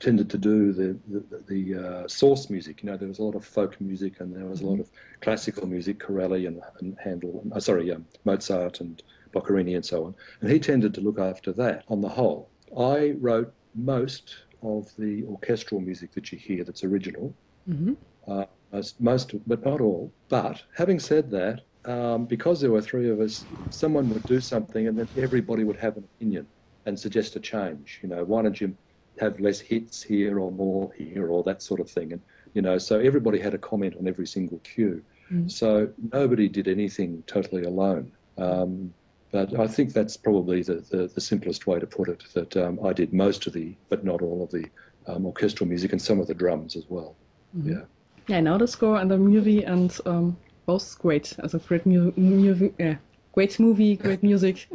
tended 0.00 0.30
to 0.30 0.38
do 0.38 0.72
the 0.72 0.98
the, 1.06 1.42
the 1.46 1.88
uh, 1.88 2.08
source 2.08 2.50
music. 2.50 2.82
You 2.82 2.90
know, 2.90 2.96
there 2.96 3.08
was 3.08 3.20
a 3.20 3.22
lot 3.22 3.36
of 3.36 3.44
folk 3.44 3.80
music 3.80 4.20
and 4.20 4.34
there 4.34 4.46
was 4.46 4.60
a 4.60 4.66
lot 4.66 4.80
of 4.80 4.90
classical 5.20 5.66
music, 5.66 6.00
Corelli 6.00 6.46
and, 6.46 6.60
and 6.80 6.96
Handel. 7.02 7.44
Uh, 7.52 7.60
sorry, 7.60 7.92
um, 7.92 8.06
Mozart 8.24 8.80
and 8.80 9.02
Boccherini 9.34 9.74
and 9.74 9.84
so 9.84 10.04
on. 10.06 10.14
And 10.40 10.50
he 10.50 10.58
tended 10.58 10.94
to 10.94 11.00
look 11.00 11.18
after 11.18 11.52
that 11.52 11.84
on 11.88 12.00
the 12.00 12.08
whole. 12.08 12.48
I 12.76 13.14
wrote 13.20 13.52
most 13.74 14.36
of 14.62 14.90
the 14.96 15.24
orchestral 15.24 15.80
music 15.80 16.12
that 16.12 16.32
you 16.32 16.38
hear 16.38 16.64
that's 16.64 16.84
original. 16.84 17.34
Mm-hmm. 17.68 17.94
Uh, 18.26 18.44
most, 18.72 19.00
most, 19.00 19.34
but 19.46 19.64
not 19.64 19.80
all. 19.80 20.12
But 20.28 20.62
having 20.76 20.98
said 20.98 21.30
that, 21.30 21.62
um, 21.84 22.24
because 22.24 22.60
there 22.60 22.70
were 22.70 22.80
three 22.80 23.10
of 23.10 23.20
us, 23.20 23.44
someone 23.70 24.08
would 24.10 24.22
do 24.24 24.40
something 24.40 24.88
and 24.88 24.98
then 24.98 25.08
everybody 25.18 25.64
would 25.64 25.76
have 25.76 25.96
an 25.96 26.04
opinion 26.16 26.46
and 26.86 26.98
suggest 26.98 27.36
a 27.36 27.40
change. 27.40 28.00
You 28.02 28.08
know, 28.08 28.24
why 28.24 28.42
don't 28.42 28.60
you 28.60 28.74
have 29.20 29.38
less 29.38 29.60
hits 29.60 30.02
here 30.02 30.38
or 30.40 30.50
more 30.50 30.92
here 30.96 31.28
or 31.28 31.42
that 31.44 31.62
sort 31.62 31.80
of 31.80 31.90
thing? 31.90 32.12
And, 32.12 32.22
you 32.54 32.62
know, 32.62 32.78
so 32.78 32.98
everybody 32.98 33.38
had 33.38 33.54
a 33.54 33.58
comment 33.58 33.96
on 33.98 34.08
every 34.08 34.26
single 34.26 34.58
cue. 34.58 35.02
Mm. 35.30 35.50
So 35.50 35.90
nobody 36.12 36.48
did 36.48 36.68
anything 36.68 37.22
totally 37.26 37.64
alone. 37.64 38.12
Um, 38.38 38.92
but 39.34 39.58
I 39.58 39.66
think 39.66 39.92
that's 39.92 40.16
probably 40.16 40.62
the, 40.62 40.74
the, 40.74 41.10
the, 41.12 41.20
simplest 41.20 41.66
way 41.66 41.80
to 41.80 41.88
put 41.88 42.08
it, 42.08 42.22
that 42.34 42.56
um, 42.56 42.78
I 42.84 42.92
did 42.92 43.12
most 43.12 43.48
of 43.48 43.52
the, 43.52 43.74
but 43.88 44.04
not 44.04 44.22
all 44.22 44.44
of 44.44 44.52
the 44.52 44.64
um, 45.08 45.26
orchestral 45.26 45.68
music 45.68 45.90
and 45.90 46.00
some 46.00 46.20
of 46.20 46.28
the 46.28 46.34
drums 46.34 46.76
as 46.76 46.84
well. 46.88 47.16
Mm-hmm. 47.56 47.72
Yeah. 47.72 47.80
Yeah, 48.28 48.36
I 48.36 48.40
know 48.42 48.58
the 48.58 48.68
score 48.68 49.00
and 49.00 49.10
the 49.10 49.18
movie, 49.18 49.64
and 49.64 49.98
um, 50.06 50.36
both 50.66 50.96
great. 51.00 51.36
As 51.42 51.52
a 51.52 51.58
great 51.58 51.84
mu- 51.84 52.12
movie, 52.16 52.72
yeah, 52.78 52.94
great 53.32 53.58
movie, 53.58 53.96
great 53.96 54.22
music. 54.30 54.68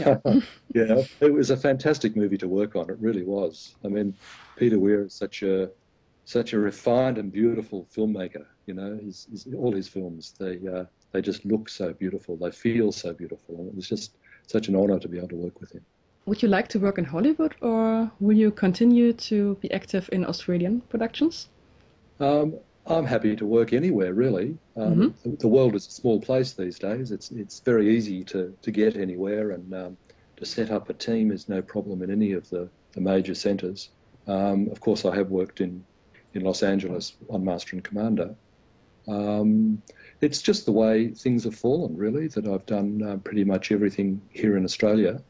yeah. 0.00 0.18
yeah, 0.74 1.04
it 1.20 1.32
was 1.32 1.50
a 1.50 1.56
fantastic 1.56 2.16
movie 2.16 2.38
to 2.38 2.48
work 2.48 2.74
on. 2.74 2.90
It 2.90 2.98
really 2.98 3.22
was. 3.22 3.76
I 3.84 3.88
mean, 3.88 4.12
Peter 4.56 4.80
Weir 4.80 5.04
is 5.04 5.14
such 5.14 5.44
a 5.44 5.70
such 6.24 6.52
a 6.52 6.58
refined 6.58 7.16
and 7.16 7.30
beautiful 7.30 7.86
filmmaker. 7.96 8.44
You 8.66 8.74
know, 8.74 8.98
his, 9.02 9.26
his, 9.30 9.48
all 9.56 9.72
his 9.72 9.88
films 9.88 10.34
they 10.38 10.60
uh, 10.68 10.84
they 11.12 11.20
just 11.20 11.44
look 11.44 11.68
so 11.68 11.92
beautiful. 11.92 12.36
They 12.36 12.50
feel 12.50 12.92
so 12.92 13.12
beautiful, 13.12 13.56
and 13.58 13.68
it 13.68 13.74
was 13.74 13.88
just 13.88 14.12
such 14.46 14.68
an 14.68 14.76
honour 14.76 14.98
to 14.98 15.08
be 15.08 15.18
able 15.18 15.28
to 15.28 15.36
work 15.36 15.60
with 15.60 15.72
him. 15.72 15.84
Would 16.26 16.42
you 16.42 16.48
like 16.48 16.68
to 16.68 16.78
work 16.78 16.98
in 16.98 17.04
Hollywood, 17.04 17.54
or 17.60 18.10
will 18.20 18.36
you 18.36 18.50
continue 18.52 19.12
to 19.12 19.56
be 19.56 19.70
active 19.72 20.08
in 20.12 20.24
Australian 20.24 20.80
productions? 20.82 21.48
Um, 22.20 22.54
I'm 22.86 23.06
happy 23.06 23.34
to 23.36 23.46
work 23.46 23.72
anywhere, 23.72 24.12
really. 24.12 24.56
Um, 24.76 24.94
mm-hmm. 24.94 25.34
the, 25.36 25.48
world 25.48 25.74
is 25.74 25.86
a 25.86 25.90
small 25.90 26.20
place 26.20 26.52
these 26.52 26.78
days. 26.78 27.12
It's 27.12 27.30
it's 27.30 27.60
very 27.60 27.96
easy 27.96 28.24
to, 28.24 28.56
to 28.62 28.70
get 28.70 28.96
anywhere, 28.96 29.50
and 29.50 29.74
um, 29.74 29.96
to 30.36 30.44
set 30.44 30.70
up 30.70 30.90
a 30.90 30.94
team 30.94 31.30
is 31.30 31.48
no 31.48 31.62
problem 31.62 32.02
in 32.02 32.10
any 32.10 32.32
of 32.32 32.48
the, 32.50 32.68
the 32.92 33.00
major 33.00 33.34
centres. 33.34 33.90
Um, 34.26 34.68
of 34.70 34.80
course, 34.80 35.04
I 35.04 35.14
have 35.14 35.30
worked 35.30 35.60
in, 35.60 35.84
in 36.34 36.42
Los 36.42 36.62
Angeles 36.62 37.14
on 37.30 37.44
Master 37.44 37.76
and 37.76 37.84
Commander. 37.84 38.34
Um, 39.08 39.82
it's 40.20 40.40
just 40.40 40.66
the 40.66 40.72
way 40.72 41.08
things 41.08 41.44
have 41.44 41.56
fallen, 41.56 41.96
really, 41.96 42.28
that 42.28 42.46
I've 42.46 42.66
done 42.66 43.02
uh, 43.02 43.16
pretty 43.16 43.44
much 43.44 43.72
everything 43.72 44.22
here 44.30 44.56
in 44.56 44.64
Australia. 44.64 45.20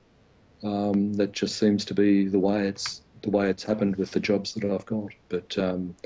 Um, 0.63 1.15
that 1.15 1.33
just 1.33 1.59
seems 1.59 1.87
to 1.87 1.95
be 1.95 2.29
the 2.29 2.39
way 2.39 2.69
it's 2.69 3.03
the 3.23 3.31
way 3.31 3.49
it's 3.51 3.65
happened 3.65 3.97
with 3.97 4.11
the 4.11 4.21
jobs 4.21 4.55
that 4.55 4.65
I've 4.65 4.87
got. 4.87 5.13
But 5.29 5.59
um, 5.59 5.97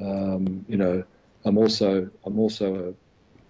um, 0.00 0.64
you 0.68 0.76
know, 0.76 1.02
I'm 1.44 1.58
also 1.58 2.08
I'm 2.24 2.38
also 2.38 2.94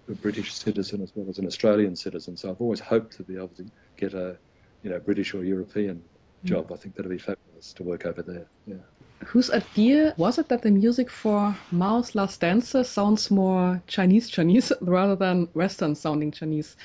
a, 0.07 0.11
a, 0.11 0.15
British 0.15 0.53
citizen 0.53 1.01
as 1.03 1.11
well 1.15 1.29
as 1.29 1.37
an 1.37 1.45
Australian 1.45 1.95
citizen, 1.95 2.37
so 2.37 2.49
I've 2.49 2.61
always 2.61 2.79
hoped 2.79 3.17
to 3.17 3.23
be 3.23 3.35
able 3.35 3.49
to 3.49 3.65
get 3.97 4.13
a 4.13 4.37
you 4.81 4.89
know 4.89 4.99
British 4.99 5.33
or 5.33 5.43
European 5.43 5.97
mm. 5.97 6.47
job. 6.47 6.71
I 6.71 6.77
think 6.77 6.95
that'd 6.95 7.11
be 7.11 7.17
fabulous 7.17 7.73
to 7.73 7.83
work 7.83 8.05
over 8.05 8.23
there. 8.23 8.47
Yeah. 8.65 8.75
Whose 9.25 9.51
idea 9.51 10.13
was 10.17 10.39
it 10.39 10.47
that 10.49 10.61
the 10.61 10.71
music 10.71 11.09
for 11.09 11.55
Mao's 11.71 12.15
Last 12.15 12.41
Dancer 12.41 12.83
sounds 12.83 13.29
more 13.29 13.81
Chinese 13.87 14.29
Chinese 14.29 14.71
rather 14.81 15.15
than 15.15 15.49
Western 15.53 15.95
sounding 15.95 16.31
Chinese? 16.31 16.77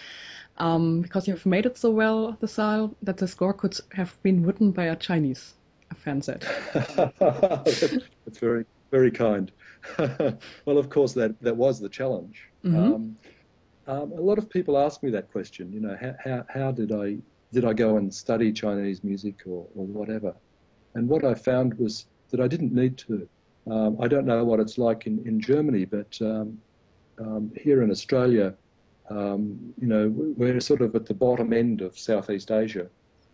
Um, 0.58 1.02
because 1.02 1.26
you've 1.26 1.46
made 1.46 1.66
it 1.66 1.78
so 1.78 1.90
well, 1.90 2.36
the 2.40 2.48
style, 2.48 2.94
that 3.02 3.16
the 3.16 3.26
score 3.26 3.52
could 3.52 3.76
have 3.92 4.16
been 4.22 4.44
written 4.44 4.70
by 4.70 4.84
a 4.84 4.96
Chinese, 4.96 5.54
a 5.90 5.94
fan 5.94 6.22
said. 6.22 6.46
That's 7.18 8.38
very 8.38 8.64
very 8.94 9.10
kind. 9.10 9.50
well, 9.98 10.78
of 10.78 10.88
course, 10.88 11.14
that, 11.14 11.34
that 11.42 11.56
was 11.56 11.80
the 11.80 11.88
challenge. 11.88 12.48
Mm-hmm. 12.64 12.76
Um, 12.76 13.16
um, 13.88 14.12
a 14.12 14.20
lot 14.20 14.38
of 14.38 14.48
people 14.48 14.78
ask 14.78 15.02
me 15.02 15.10
that 15.10 15.32
question. 15.32 15.72
You 15.72 15.80
know, 15.80 15.96
how, 16.00 16.14
how, 16.24 16.46
how 16.48 16.70
did 16.70 16.92
I 16.92 17.16
did 17.52 17.64
I 17.64 17.72
go 17.72 17.96
and 17.96 18.12
study 18.12 18.52
Chinese 18.52 19.02
music 19.02 19.42
or, 19.46 19.66
or 19.74 19.84
whatever? 19.86 20.34
And 20.94 21.08
what 21.08 21.24
I 21.24 21.34
found 21.34 21.74
was 21.74 22.06
that 22.34 22.42
I 22.42 22.48
didn't 22.48 22.74
need 22.74 22.98
to. 22.98 23.28
Um, 23.70 23.96
I 24.00 24.08
don't 24.08 24.26
know 24.26 24.44
what 24.44 24.58
it's 24.58 24.76
like 24.76 25.06
in, 25.06 25.24
in 25.24 25.40
Germany, 25.40 25.84
but 25.84 26.18
um, 26.20 26.60
um, 27.20 27.52
here 27.56 27.80
in 27.84 27.92
Australia, 27.92 28.54
um, 29.08 29.72
you 29.80 29.86
know, 29.86 30.08
we're 30.12 30.58
sort 30.58 30.80
of 30.80 30.96
at 30.96 31.06
the 31.06 31.14
bottom 31.14 31.52
end 31.52 31.80
of 31.80 31.96
Southeast 31.96 32.50
Asia. 32.50 32.88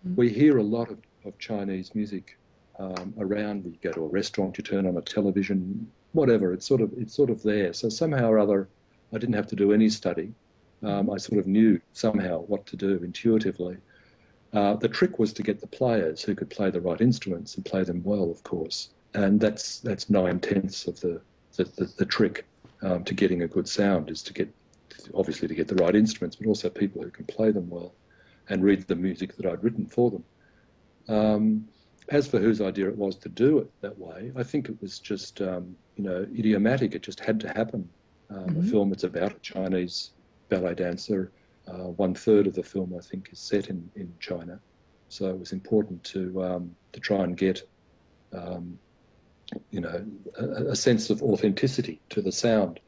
Mm-hmm. 0.07 0.17
We 0.17 0.29
hear 0.29 0.59
a 0.59 0.63
lot 0.63 0.91
of, 0.91 0.99
of 1.25 1.39
Chinese 1.39 1.95
music 1.95 2.37
um, 2.79 3.15
around. 3.19 3.65
You 3.65 3.79
go 3.81 3.93
to 3.93 4.05
a 4.05 4.09
restaurant, 4.09 4.59
you 4.59 4.65
turn 4.65 4.87
on 4.87 4.99
a 4.99 5.01
television, 5.01 5.91
whatever. 6.13 6.53
It's 6.53 6.67
sort 6.67 6.83
of 6.83 6.93
it's 6.99 7.15
sort 7.15 7.31
of 7.31 7.43
there. 7.43 7.73
So 7.73 7.89
somehow 7.89 8.29
or 8.29 8.39
other, 8.39 8.69
I 9.15 9.19
didn't 9.19 9.37
have 9.37 9.47
to 9.47 9.57
do 9.57 9.73
any 9.73 9.89
study. 9.89 10.35
Um, 10.83 11.09
I 11.09 11.17
sort 11.17 11.39
of 11.39 11.47
knew 11.47 11.81
somehow 11.95 12.41
what 12.41 12.67
to 12.67 12.77
do 12.77 13.01
intuitively. 13.03 13.79
Uh, 14.53 14.75
the 14.75 14.89
trick 14.89 15.19
was 15.19 15.33
to 15.35 15.43
get 15.43 15.61
the 15.61 15.67
players 15.67 16.23
who 16.23 16.35
could 16.35 16.51
play 16.51 16.71
the 16.71 16.81
right 16.81 17.01
instruments 17.01 17.55
and 17.55 17.65
play 17.65 17.85
them 17.85 18.03
well, 18.05 18.31
of 18.31 18.43
course. 18.43 18.91
And 19.15 19.41
that's 19.41 19.81
that's 19.81 20.11
nine 20.11 20.41
tenths 20.41 20.87
of 20.87 21.01
the 21.01 21.21
the, 21.57 21.65
the, 21.65 21.93
the 21.99 22.07
trick 22.07 22.47
um, 22.83 23.05
to 23.05 23.15
getting 23.15 23.43
a 23.43 23.49
good 23.49 23.69
sound 23.69 24.11
is 24.11 24.23
to 24.25 24.33
get 24.33 24.53
obviously 25.15 25.49
to 25.49 25.55
get 25.55 25.69
the 25.69 25.77
right 25.77 25.95
instruments, 25.95 26.37
but 26.37 26.47
also 26.47 26.69
people 26.69 27.03
who 27.03 27.11
can 27.11 27.25
play 27.25 27.51
them 27.51 27.69
well 27.69 27.95
and 28.49 28.63
read 28.63 28.87
the 28.87 28.97
music 28.97 29.37
that 29.37 29.47
I'd 29.47 29.63
written 29.63 29.87
for 29.87 30.11
them. 30.11 30.25
Um, 31.09 31.69
as 32.09 32.27
for 32.27 32.39
whose 32.39 32.61
idea 32.61 32.89
it 32.89 32.97
was 32.97 33.17
to 33.17 33.29
do 33.29 33.59
it 33.59 33.71
that 33.81 33.99
way, 33.99 34.33
I 34.37 34.43
think 34.43 34.69
it 34.69 34.81
was 34.81 34.99
just, 34.99 35.41
um, 35.41 35.77
you 35.97 36.05
know, 36.05 36.27
idiomatic. 36.37 36.95
It 36.95 37.03
just 37.03 37.21
had 37.21 37.39
to 37.41 37.49
happen. 37.49 37.89
Um, 38.31 38.47
mm-hmm. 38.47 38.61
A 38.61 38.63
film 38.65 38.93
it's 38.93 39.05
about 39.05 39.33
a 39.33 39.39
Chinese 39.41 40.11
ballet 40.49 40.75
dancer. 40.75 41.31
Uh, 41.71 41.85
one 41.85 42.15
third 42.15 42.47
of 42.49 42.55
the 42.55 42.63
film, 42.63 42.95
I 42.99 43.01
think, 43.01 43.29
is 43.33 43.39
set 43.39 43.69
in, 43.69 43.91
in 43.95 44.13
China. 44.19 44.61
So 45.09 45.29
it 45.29 45.39
was 45.39 45.53
important 45.53 46.03
to 46.05 46.43
um, 46.43 46.77
to 46.93 47.01
try 47.01 47.23
and 47.23 47.37
get, 47.37 47.63
um, 48.33 48.79
you 49.71 49.81
know, 49.81 50.05
a, 50.37 50.45
a, 50.71 50.77
sense 50.77 51.11
of 51.11 51.23
authenticity 51.23 52.01
to 52.11 52.23
the 52.23 52.33
sound. 52.33 52.81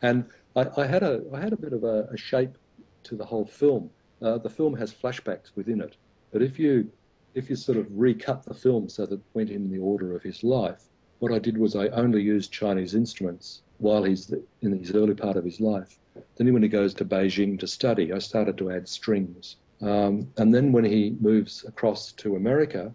And 0.00 0.26
I, 0.56 0.66
I 0.76 0.86
had 0.86 1.02
a 1.02 1.22
I 1.34 1.40
had 1.40 1.52
a 1.52 1.56
bit 1.56 1.72
of 1.72 1.84
a, 1.84 2.08
a 2.12 2.16
shape 2.16 2.56
to 3.04 3.16
the 3.16 3.24
whole 3.24 3.46
film. 3.46 3.90
Uh, 4.22 4.38
the 4.38 4.50
film 4.50 4.74
has 4.76 4.92
flashbacks 4.92 5.50
within 5.54 5.80
it, 5.80 5.96
but 6.32 6.42
if 6.42 6.58
you 6.58 6.90
if 7.34 7.50
you 7.50 7.56
sort 7.56 7.78
of 7.78 7.86
recut 7.90 8.44
the 8.44 8.54
film 8.54 8.88
so 8.88 9.06
that 9.06 9.14
it 9.14 9.24
went 9.34 9.50
in 9.50 9.70
the 9.70 9.78
order 9.78 10.16
of 10.16 10.22
his 10.22 10.42
life, 10.42 10.82
what 11.18 11.32
I 11.32 11.38
did 11.38 11.58
was 11.58 11.76
I 11.76 11.88
only 11.88 12.22
used 12.22 12.52
Chinese 12.52 12.94
instruments 12.94 13.62
while 13.80 14.04
he's 14.04 14.32
in 14.60 14.78
his 14.78 14.94
early 14.94 15.14
part 15.14 15.36
of 15.36 15.44
his 15.44 15.60
life. 15.60 15.98
Then 16.36 16.52
when 16.52 16.62
he 16.62 16.68
goes 16.68 16.94
to 16.94 17.04
Beijing 17.04 17.58
to 17.60 17.66
study, 17.66 18.12
I 18.12 18.18
started 18.18 18.58
to 18.58 18.70
add 18.70 18.88
strings. 18.88 19.56
Um, 19.80 20.30
and 20.36 20.54
then 20.54 20.72
when 20.72 20.84
he 20.84 21.16
moves 21.20 21.64
across 21.64 22.12
to 22.12 22.36
America, 22.36 22.94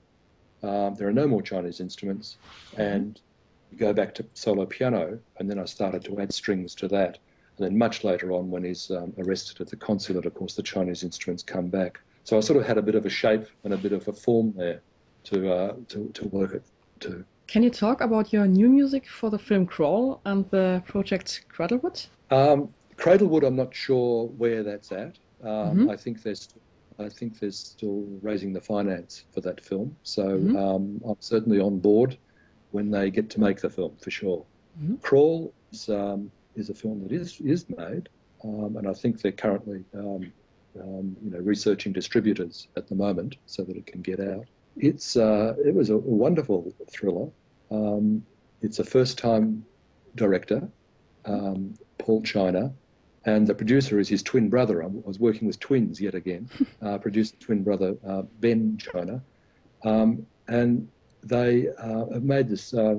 um, 0.64 0.96
there 0.96 1.08
are 1.08 1.14
no 1.14 1.28
more 1.28 1.42
Chinese 1.42 1.80
instruments, 1.80 2.38
and 2.78 3.20
you 3.72 3.78
go 3.78 3.94
back 3.94 4.14
to 4.16 4.26
solo 4.34 4.66
piano, 4.66 5.20
and 5.38 5.50
then 5.50 5.60
I 5.60 5.66
started 5.66 6.04
to 6.06 6.20
add 6.20 6.34
strings 6.34 6.76
to 6.76 6.88
that. 6.90 7.18
And 7.58 7.66
then 7.66 7.78
much 7.78 8.04
later 8.04 8.32
on, 8.32 8.52
when 8.52 8.64
he's 8.64 8.92
um, 8.92 9.14
arrested 9.18 9.62
at 9.62 9.68
the 9.68 9.76
consulate, 9.76 10.26
of 10.26 10.34
course, 10.34 10.56
the 10.56 10.64
Chinese 10.64 11.04
instruments 11.04 11.44
come 11.44 11.68
back. 11.68 12.00
So 12.24 12.38
I 12.38 12.42
sort 12.42 12.60
of 12.60 12.66
had 12.66 12.78
a 12.78 12.82
bit 12.82 12.96
of 12.96 13.06
a 13.06 13.10
shape 13.10 13.46
and 13.64 13.74
a 13.74 13.78
bit 13.78 13.94
of 13.94 14.08
a 14.08 14.14
form 14.14 14.54
there 14.56 14.82
to 15.26 15.52
uh, 15.52 15.76
to, 15.90 16.10
to 16.14 16.28
work 16.28 16.54
it 16.54 16.64
to. 17.02 17.26
Can 17.48 17.64
you 17.64 17.70
talk 17.70 18.02
about 18.02 18.34
your 18.34 18.48
new 18.48 18.68
music 18.70 19.08
for 19.08 19.30
the 19.30 19.38
film 19.38 19.66
Crawl 19.66 20.22
and 20.26 20.50
the 20.50 20.82
project 20.88 21.46
Cradlewood? 21.56 22.08
Um, 22.32 22.74
Cradlewood, 22.98 23.46
I'm 23.46 23.56
not 23.56 23.74
sure 23.74 24.28
where 24.38 24.64
that's 24.64 24.92
at. 24.92 25.18
Um, 25.44 25.50
mm-hmm. 25.50 25.90
I 25.90 25.96
think 25.96 26.24
there's 26.24 26.50
I 26.98 27.10
think 27.10 27.40
there's 27.40 27.60
still 27.60 28.06
raising 28.22 28.54
the 28.54 28.62
finance 28.62 29.26
for 29.34 29.42
that 29.42 29.60
film. 29.62 29.96
So 30.04 30.26
mm-hmm. 30.26 30.56
um, 30.56 31.02
I'm 31.06 31.18
certainly 31.20 31.60
on 31.60 31.80
board 31.80 32.18
when 32.72 32.90
they 32.90 33.12
get 33.12 33.30
to 33.32 33.40
make 33.40 33.60
the 33.60 33.70
film 33.70 33.98
for 34.02 34.12
sure. 34.12 34.46
Mm-hmm. 34.82 34.96
Crawl 34.96 35.54
is, 35.72 35.90
um, 35.90 36.32
is 36.56 36.70
a 36.70 36.74
film 36.74 37.04
that 37.04 37.12
is 37.12 37.40
is 37.42 37.70
made, 37.70 38.10
um, 38.44 38.78
and 38.78 38.88
I 38.88 38.94
think 38.94 39.22
they're 39.22 39.32
currently 39.32 39.84
um, 39.94 40.32
um, 40.82 41.16
you 41.24 41.32
know, 41.32 41.40
researching 41.40 41.94
distributors 41.94 42.68
at 42.76 42.88
the 42.88 42.96
moment 42.96 43.38
so 43.46 43.64
that 43.64 43.76
it 43.76 43.86
can 43.86 44.02
get 44.02 44.20
out. 44.20 44.46
It's 44.78 45.16
uh, 45.16 45.56
it 45.64 45.74
was 45.74 45.90
a 45.90 45.98
wonderful 45.98 46.74
thriller. 46.90 47.30
Um, 47.72 48.26
it's 48.62 48.80
a 48.80 48.84
first 48.84 49.18
time 49.18 49.66
director, 50.16 50.68
um, 51.26 51.76
Paul 51.98 52.22
China, 52.24 52.74
and 53.26 53.48
the 53.48 53.56
producer 53.56 54.00
is 54.00 54.10
his 54.10 54.22
twin 54.22 54.50
brother. 54.50 54.84
I 54.84 54.88
was 54.88 55.20
working 55.20 55.48
with 55.48 55.60
twins 55.60 56.02
yet 56.02 56.16
again, 56.16 56.50
uh, 56.82 56.98
producer 56.98 57.36
twin 57.40 57.64
brother 57.64 57.96
uh, 58.06 58.24
Ben 58.40 58.78
China, 58.78 59.22
um, 59.84 60.26
and 60.48 60.88
they 61.24 61.70
uh, 61.70 62.06
have 62.14 62.24
made 62.24 62.50
this 62.50 62.74
uh, 62.74 62.96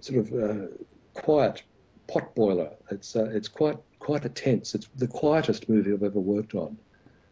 sort 0.00 0.18
of 0.18 0.32
uh, 0.32 0.66
quiet 1.14 1.62
potboiler. 2.08 2.74
It's 2.90 3.16
uh, 3.16 3.24
it's 3.26 3.48
quite 3.48 3.78
quite 3.98 4.24
a 4.24 4.28
tense. 4.28 4.74
It's 4.74 4.88
the 4.96 5.08
quietest 5.08 5.68
movie 5.68 5.92
I've 5.92 6.02
ever 6.02 6.20
worked 6.20 6.54
on. 6.54 6.76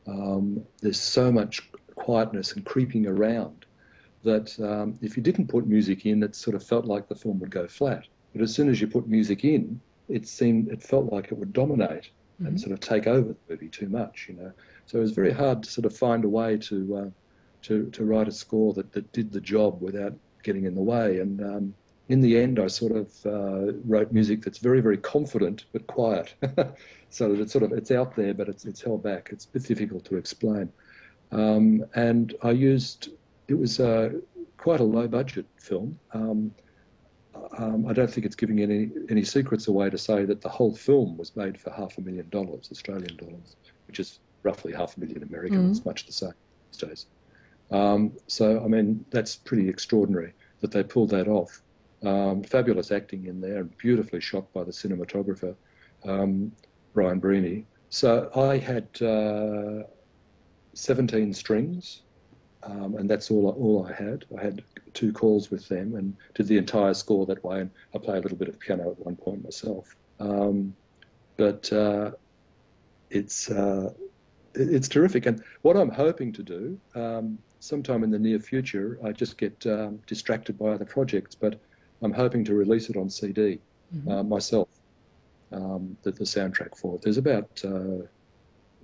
Um, 0.07 0.65
there's 0.81 1.01
so 1.01 1.31
much 1.31 1.69
quietness 1.95 2.53
and 2.53 2.65
creeping 2.65 3.07
around 3.07 3.62
that 4.25 4.59
um, 4.61 4.99
if 5.03 5.17
you 5.17 5.23
didn't 5.23 5.49
put 5.49 5.67
music 5.67 6.07
in, 6.07 6.23
it 6.23 6.35
sort 6.35 6.55
of 6.55 6.63
felt 6.63 6.85
like 6.85 7.09
the 7.09 7.15
film 7.15 7.41
would 7.41 7.51
go 7.51 7.67
flat. 7.67 8.07
But 8.33 8.43
as 8.43 8.55
soon 8.55 8.69
as 8.69 8.81
you 8.81 8.87
put 8.87 9.07
music 9.09 9.45
in, 9.45 9.81
it 10.09 10.27
seemed 10.27 10.69
it 10.69 10.83
felt 10.83 11.13
like 11.13 11.33
it 11.33 11.39
would 11.39 11.53
dominate 11.53 12.11
mm-hmm. 12.37 12.47
and 12.47 12.61
sort 12.61 12.73
of 12.73 12.81
take 12.81 13.07
over 13.07 13.29
the 13.29 13.37
movie 13.49 13.69
too 13.69 13.89
much, 13.89 14.27
you 14.29 14.35
know. 14.35 14.53
So 14.87 14.99
it 14.99 15.03
was 15.03 15.13
very 15.13 15.33
hard 15.33 15.63
to 15.63 15.71
sort 15.71 15.87
of 15.87 15.97
find 15.97 16.25
a 16.25 16.29
way 16.29 16.57
to 16.59 16.97
uh, 16.97 17.11
to 17.63 17.91
to 17.91 18.05
write 18.05 18.29
a 18.29 18.33
score 18.33 18.73
that, 18.75 18.93
that 18.93 19.13
did 19.13 19.33
the 19.33 19.41
job 19.41 19.81
without 19.81 20.15
getting 20.43 20.65
in 20.65 20.75
the 20.75 20.83
way. 20.83 21.19
And 21.21 21.41
um, 21.41 21.75
in 22.09 22.21
the 22.21 22.39
end, 22.39 22.59
I 22.59 22.67
sort 22.67 22.93
of 22.93 23.27
uh, 23.27 23.73
wrote 23.85 24.13
music 24.13 24.43
that's 24.43 24.59
very 24.59 24.81
very 24.81 24.99
confident 24.99 25.65
but 25.73 25.87
quiet, 25.87 26.35
so 27.11 27.29
that 27.33 27.41
it's 27.41 27.53
sort 27.53 27.65
of 27.65 27.73
it's 27.73 27.91
out 27.91 28.17
there 28.17 28.35
but 28.35 28.49
it's 28.49 28.65
it's 28.65 28.83
held 28.83 29.03
back. 29.03 29.31
It's 29.33 29.49
a 29.55 29.59
difficult 29.59 30.05
to 30.07 30.17
explain. 30.17 30.73
Um, 31.31 31.87
and 31.95 32.35
I 32.43 32.51
used 32.51 33.09
it 33.53 33.59
was 33.59 33.79
uh, 33.81 34.09
quite 34.57 34.81
a 34.81 34.85
low 34.85 35.07
budget 35.07 35.45
film. 35.59 35.99
Um, 36.15 36.55
um, 37.59 37.87
I 37.87 37.93
don't 37.93 38.11
think 38.11 38.25
it's 38.25 38.35
giving 38.35 38.61
any 38.61 38.91
any 39.11 39.25
secrets 39.25 39.69
away 39.69 39.91
to 39.91 39.99
say 39.99 40.25
that 40.25 40.41
the 40.41 40.49
whole 40.49 40.75
film 40.75 41.19
was 41.19 41.37
made 41.37 41.61
for 41.61 41.71
half 41.71 41.99
a 41.99 42.01
million 42.01 42.29
dollars, 42.31 42.71
Australian 42.73 43.17
dollars, 43.17 43.57
which 43.87 44.01
is 44.01 44.21
roughly 44.43 44.73
half 44.73 44.97
a 44.97 45.01
million 45.01 45.23
American. 45.23 45.67
Mm. 45.67 45.71
It's 45.71 45.85
much 45.85 46.07
the 46.07 46.13
same 46.13 46.33
these 46.71 46.89
days. 46.89 47.07
Um, 47.71 48.13
so 48.27 48.63
I 48.65 48.69
mean 48.69 49.05
that's 49.11 49.37
pretty 49.37 49.69
extraordinary 49.69 50.33
that 50.61 50.71
they 50.71 50.83
pulled 50.83 51.11
that 51.11 51.29
off. 51.29 51.61
Um, 52.03 52.43
fabulous 52.43 52.91
acting 52.91 53.27
in 53.27 53.41
there 53.41 53.59
and 53.59 53.77
beautifully 53.77 54.21
shot 54.21 54.51
by 54.55 54.65
the 54.65 54.73
cinematographer 54.73 55.55
um, 56.05 56.53
Brian 56.95 57.21
Breheny. 57.21 57.65
So 57.91 58.31
I 58.35 58.57
had 58.57 58.89
uh, 59.03 59.85
17 60.73 61.35
strings 61.35 62.03
um, 62.65 62.97
and 62.97 63.09
that's 63.09 63.31
all 63.31 63.49
all 63.51 63.87
I 63.89 63.93
had. 63.93 64.25
I 64.37 64.43
had 64.43 64.63
two 64.95 65.13
calls 65.13 65.51
with 65.51 65.69
them 65.69 65.95
and 65.95 66.17
did 66.35 66.47
the 66.47 66.59
entire 66.59 66.95
score 66.95 67.27
that 67.27 67.43
way. 67.45 67.61
And 67.61 67.71
I 67.95 67.99
play 67.99 68.19
a 68.19 68.21
little 68.21 68.37
bit 68.37 68.49
of 68.49 68.59
piano 68.59 68.91
at 68.91 68.99
one 68.99 69.17
point 69.17 69.43
myself. 69.43 69.97
Um, 70.21 70.75
but 71.37 71.73
uh, 71.73 72.13
it's 73.11 73.51
uh, 73.51 73.93
it's 74.55 74.89
terrific. 74.89 75.27
And 75.27 75.43
what 75.63 75.77
I'm 75.77 75.91
hoping 75.91 76.33
to 76.35 76.43
do, 76.43 76.79
um, 76.95 77.39
sometime 77.61 78.05
in 78.05 78.11
the 78.11 78.19
near 78.19 78.39
future, 78.39 78.99
I 79.05 79.13
just 79.13 79.39
get 79.39 79.65
um, 79.67 80.01
distracted 80.07 80.59
by 80.59 80.69
other 80.69 80.85
projects, 80.85 81.35
but 81.35 81.61
I'm 82.03 82.13
hoping 82.13 82.45
to 82.45 82.55
release 82.55 82.91
it 82.91 82.97
on 82.97 83.11
CD 83.11 83.61
mm-hmm. 83.95 84.11
uh, 84.11 84.23
myself. 84.23 84.69
Um, 85.53 85.99
the, 86.03 86.13
the, 86.13 86.25
soundtrack 86.25 86.79
for 86.79 86.95
it. 86.95 87.03
There's 87.03 87.19
about 87.19 87.63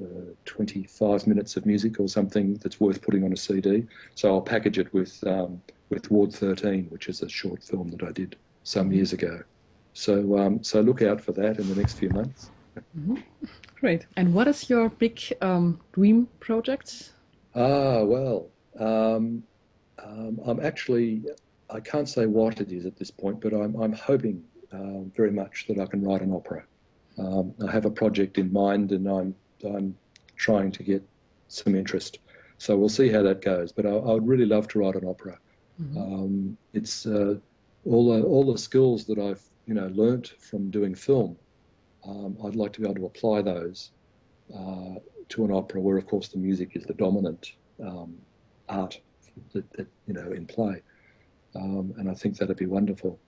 uh, 0.00 0.04
uh, 0.04 0.34
25 0.44 1.26
minutes 1.26 1.56
of 1.56 1.66
music 1.66 2.00
or 2.00 2.08
something 2.08 2.54
that's 2.54 2.80
worth 2.80 3.02
putting 3.02 3.24
on 3.24 3.32
a 3.32 3.36
CD. 3.36 3.86
So 4.14 4.34
I'll 4.34 4.40
package 4.40 4.78
it 4.78 4.92
with 4.92 5.22
um, 5.26 5.62
with 5.90 6.10
Ward 6.10 6.32
13, 6.32 6.86
which 6.90 7.08
is 7.08 7.22
a 7.22 7.28
short 7.28 7.62
film 7.62 7.90
that 7.90 8.02
I 8.02 8.12
did 8.12 8.36
some 8.64 8.92
years 8.92 9.12
ago. 9.12 9.42
So 9.94 10.38
um, 10.38 10.62
so 10.62 10.80
look 10.80 11.02
out 11.02 11.20
for 11.20 11.32
that 11.32 11.58
in 11.58 11.68
the 11.68 11.74
next 11.74 11.94
few 11.94 12.10
months. 12.10 12.50
Mm-hmm. 12.96 13.16
Great. 13.80 14.06
And 14.16 14.34
what 14.34 14.48
is 14.48 14.68
your 14.70 14.88
big 14.88 15.20
um, 15.40 15.80
dream 15.92 16.28
project? 16.40 17.12
Ah, 17.54 18.02
well, 18.02 18.48
um, 18.78 19.42
um, 20.02 20.40
I'm 20.44 20.60
actually 20.60 21.24
I 21.70 21.80
can't 21.80 22.08
say 22.08 22.26
what 22.26 22.60
it 22.60 22.72
is 22.72 22.86
at 22.86 22.96
this 22.96 23.10
point, 23.10 23.40
but 23.40 23.52
I'm 23.52 23.74
I'm 23.76 23.92
hoping 23.92 24.44
uh, 24.72 25.00
very 25.16 25.32
much 25.32 25.66
that 25.68 25.78
I 25.78 25.86
can 25.86 26.02
write 26.02 26.22
an 26.22 26.32
opera. 26.32 26.64
Um, 27.18 27.54
I 27.66 27.70
have 27.70 27.84
a 27.84 27.90
project 27.90 28.38
in 28.38 28.52
mind, 28.52 28.92
and 28.92 29.08
I'm 29.08 29.34
I'm 29.64 29.96
trying 30.36 30.72
to 30.72 30.82
get 30.82 31.02
some 31.48 31.74
interest. 31.74 32.18
So 32.58 32.76
we'll 32.76 32.88
see 32.88 33.08
how 33.08 33.22
that 33.22 33.42
goes. 33.42 33.72
But 33.72 33.86
I, 33.86 33.90
I 33.90 34.12
would 34.14 34.26
really 34.26 34.46
love 34.46 34.68
to 34.68 34.80
write 34.80 34.96
an 34.96 35.06
opera. 35.06 35.38
Mm-hmm. 35.80 35.98
Um, 35.98 36.58
it's 36.72 37.06
uh, 37.06 37.36
all 37.84 38.12
the 38.12 38.22
all 38.22 38.52
the 38.52 38.58
skills 38.58 39.04
that 39.06 39.18
I've 39.18 39.42
you 39.66 39.74
know 39.74 39.88
learnt 39.94 40.28
from 40.38 40.70
doing 40.70 40.94
film. 40.94 41.36
Um, 42.06 42.36
I'd 42.44 42.56
like 42.56 42.72
to 42.74 42.80
be 42.80 42.86
able 42.86 42.96
to 42.96 43.06
apply 43.06 43.42
those 43.42 43.90
uh, 44.54 44.94
to 45.30 45.44
an 45.44 45.52
opera, 45.52 45.80
where 45.80 45.98
of 45.98 46.06
course 46.06 46.28
the 46.28 46.38
music 46.38 46.70
is 46.74 46.84
the 46.84 46.94
dominant 46.94 47.52
um, 47.84 48.16
art 48.68 49.00
that, 49.52 49.70
that, 49.72 49.86
you 50.06 50.14
know 50.14 50.32
in 50.32 50.46
play, 50.46 50.82
um, 51.54 51.94
and 51.98 52.10
I 52.10 52.14
think 52.14 52.38
that'd 52.38 52.56
be 52.56 52.66
wonderful. 52.66 53.18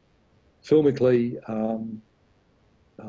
Filmically, 0.65 1.39
um, 1.49 2.03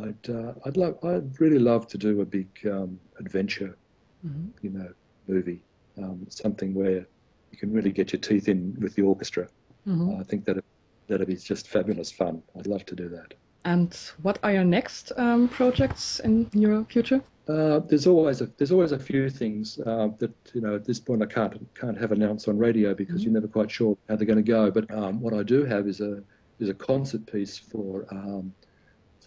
I'd 0.04 0.30
uh, 0.30 0.54
I'd 0.66 0.78
love 0.78 0.98
I'd 1.04 1.40
really 1.40 1.60
love 1.60 1.88
to 1.90 1.98
do 1.98 2.22
a 2.22 2.26
big 2.26 2.48
um, 2.66 3.00
adventure, 3.20 3.78
mm-hmm. 4.26 4.48
you 4.62 4.70
know, 4.72 4.90
movie, 5.28 5.62
um, 5.98 6.26
something 6.30 6.74
where 6.74 7.06
you 7.52 7.58
can 7.58 7.72
really 7.72 7.92
get 7.92 8.14
your 8.14 8.22
teeth 8.22 8.48
in 8.48 8.78
with 8.80 8.96
the 8.96 9.02
orchestra. 9.02 9.48
Mm-hmm. 9.88 10.10
Uh, 10.10 10.20
I 10.20 10.24
think 10.24 10.46
that 10.46 10.64
that'd 11.08 11.28
be 11.28 11.36
just 11.36 11.68
fabulous 11.68 12.12
fun. 12.12 12.42
I'd 12.58 12.68
love 12.68 12.86
to 12.88 12.96
do 12.96 13.10
that. 13.10 13.34
And 13.66 13.96
what 14.22 14.40
are 14.44 14.52
your 14.52 14.64
next 14.64 15.12
um, 15.18 15.48
projects 15.48 16.20
in 16.22 16.50
your 16.54 16.84
future? 16.86 17.22
Uh, 17.48 17.80
there's 17.80 18.08
always 18.08 18.42
a 18.42 18.50
there's 18.58 18.72
always 18.72 18.92
a 18.92 19.00
few 19.00 19.30
things 19.30 19.80
uh, 19.86 20.10
that 20.20 20.34
you 20.54 20.62
know 20.62 20.76
at 20.76 20.86
this 20.86 21.00
point 21.00 21.22
I 21.22 21.26
can't 21.26 21.54
can't 21.76 22.00
have 22.00 22.12
announced 22.12 22.48
on 22.48 22.58
radio 22.58 22.94
because 22.94 23.16
mm-hmm. 23.16 23.24
you're 23.24 23.34
never 23.34 23.48
quite 23.48 23.70
sure 23.70 23.98
how 24.08 24.16
they're 24.16 24.28
going 24.28 24.44
to 24.44 24.52
go. 24.52 24.72
But 24.72 24.90
um, 24.92 25.20
what 25.20 25.34
I 25.34 25.44
do 25.44 25.66
have 25.66 25.88
is 25.88 26.02
a 26.02 26.24
is 26.60 26.70
a 26.70 26.74
concert 26.74 27.26
piece 27.26 27.58
for 27.58 28.06
um, 28.12 28.54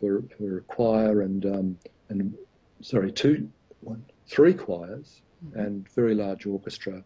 for, 0.05 0.23
for 0.37 0.61
choir 0.63 1.23
and 1.23 1.47
um, 1.47 1.79
and 2.09 2.35
sorry 2.81 3.11
two 3.13 3.49
one 3.81 4.05
three 4.27 4.55
choirs 4.55 5.23
mm-hmm. 5.45 5.59
and 5.59 5.89
very 5.91 6.15
large 6.15 6.47
orchestra, 6.47 7.03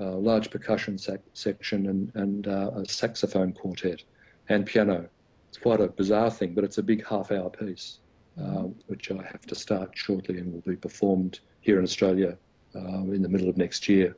uh, 0.00 0.16
large 0.16 0.50
percussion 0.50 0.98
sac- 0.98 1.20
section 1.32 1.86
and 1.86 2.12
and 2.14 2.48
uh, 2.48 2.70
a 2.76 2.84
saxophone 2.88 3.52
quartet 3.52 4.02
and 4.48 4.66
piano. 4.66 5.08
It's 5.48 5.58
quite 5.58 5.80
a 5.80 5.88
bizarre 5.88 6.30
thing, 6.30 6.54
but 6.54 6.64
it's 6.64 6.78
a 6.78 6.82
big 6.82 7.06
half-hour 7.06 7.50
piece, 7.50 7.98
mm-hmm. 8.38 8.56
uh, 8.56 8.68
which 8.88 9.10
I 9.10 9.22
have 9.22 9.46
to 9.46 9.54
start 9.54 9.90
shortly 9.94 10.38
and 10.38 10.52
will 10.52 10.62
be 10.66 10.76
performed 10.76 11.40
here 11.60 11.78
in 11.78 11.84
Australia 11.84 12.36
uh, 12.74 13.02
in 13.16 13.22
the 13.22 13.28
middle 13.28 13.48
of 13.48 13.56
next 13.56 13.88
year. 13.88 14.16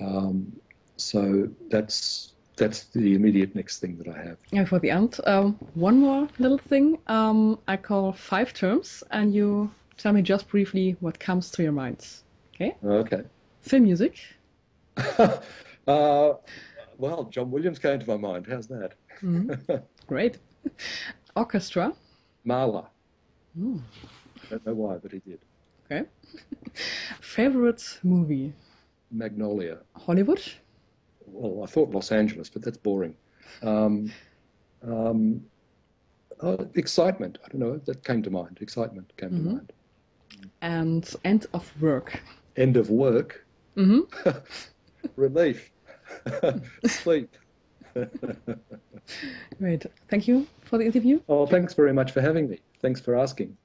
Um, 0.00 0.52
so 0.96 1.48
that's 1.70 2.34
that's 2.60 2.84
the 2.84 3.14
immediate 3.14 3.54
next 3.56 3.78
thing 3.80 3.96
that 3.96 4.06
I 4.06 4.22
have. 4.22 4.36
Yeah, 4.52 4.66
for 4.66 4.78
the 4.78 4.90
end, 4.90 5.18
um, 5.24 5.58
one 5.74 5.98
more 5.98 6.28
little 6.38 6.58
thing. 6.58 6.98
Um, 7.06 7.58
I 7.66 7.76
call 7.78 8.12
five 8.12 8.52
terms, 8.52 9.02
and 9.10 9.34
you 9.34 9.70
tell 9.96 10.12
me 10.12 10.22
just 10.22 10.46
briefly 10.48 10.96
what 11.00 11.18
comes 11.18 11.50
to 11.52 11.62
your 11.62 11.72
minds. 11.72 12.22
Okay. 12.54 12.76
Okay. 12.84 13.22
Film 13.62 13.84
music. 13.84 14.18
uh, 15.88 16.34
well, 16.98 17.24
John 17.30 17.50
Williams 17.50 17.78
came 17.78 17.98
to 17.98 18.06
my 18.06 18.18
mind. 18.18 18.46
How's 18.46 18.68
that? 18.68 18.92
Mm-hmm. 19.22 19.74
Great. 20.06 20.38
Orchestra. 21.34 21.94
Mahler. 22.44 22.84
Mm. 23.58 23.80
I 24.44 24.50
don't 24.50 24.66
know 24.66 24.74
why, 24.74 24.96
but 24.96 25.12
he 25.12 25.20
did. 25.20 25.40
Okay. 25.86 26.06
Favorite 27.22 27.82
movie. 28.02 28.52
Magnolia. 29.10 29.78
Hollywood 29.96 30.42
well, 31.32 31.64
I 31.64 31.66
thought 31.66 31.90
Los 31.90 32.12
Angeles, 32.12 32.48
but 32.48 32.62
that's 32.62 32.76
boring. 32.76 33.14
Um, 33.62 34.12
um, 34.82 35.44
oh, 36.40 36.68
excitement. 36.74 37.38
I 37.44 37.48
don't 37.48 37.60
know. 37.60 37.78
That 37.78 38.04
came 38.04 38.22
to 38.22 38.30
mind. 38.30 38.58
Excitement 38.60 39.12
came 39.16 39.30
mm-hmm. 39.30 39.48
to 39.48 39.54
mind. 39.54 39.72
And 40.62 41.14
end 41.24 41.46
of 41.52 41.70
work. 41.80 42.22
End 42.56 42.76
of 42.76 42.90
work. 42.90 43.44
Mm-hmm. 43.76 44.30
Relief. 45.16 45.70
Sleep. 46.86 47.36
Great. 49.58 49.86
Thank 50.08 50.28
you 50.28 50.46
for 50.62 50.78
the 50.78 50.84
interview. 50.84 51.20
Oh, 51.28 51.46
thanks 51.46 51.74
very 51.74 51.92
much 51.92 52.12
for 52.12 52.20
having 52.20 52.48
me. 52.48 52.60
Thanks 52.80 53.00
for 53.00 53.16
asking. 53.16 53.56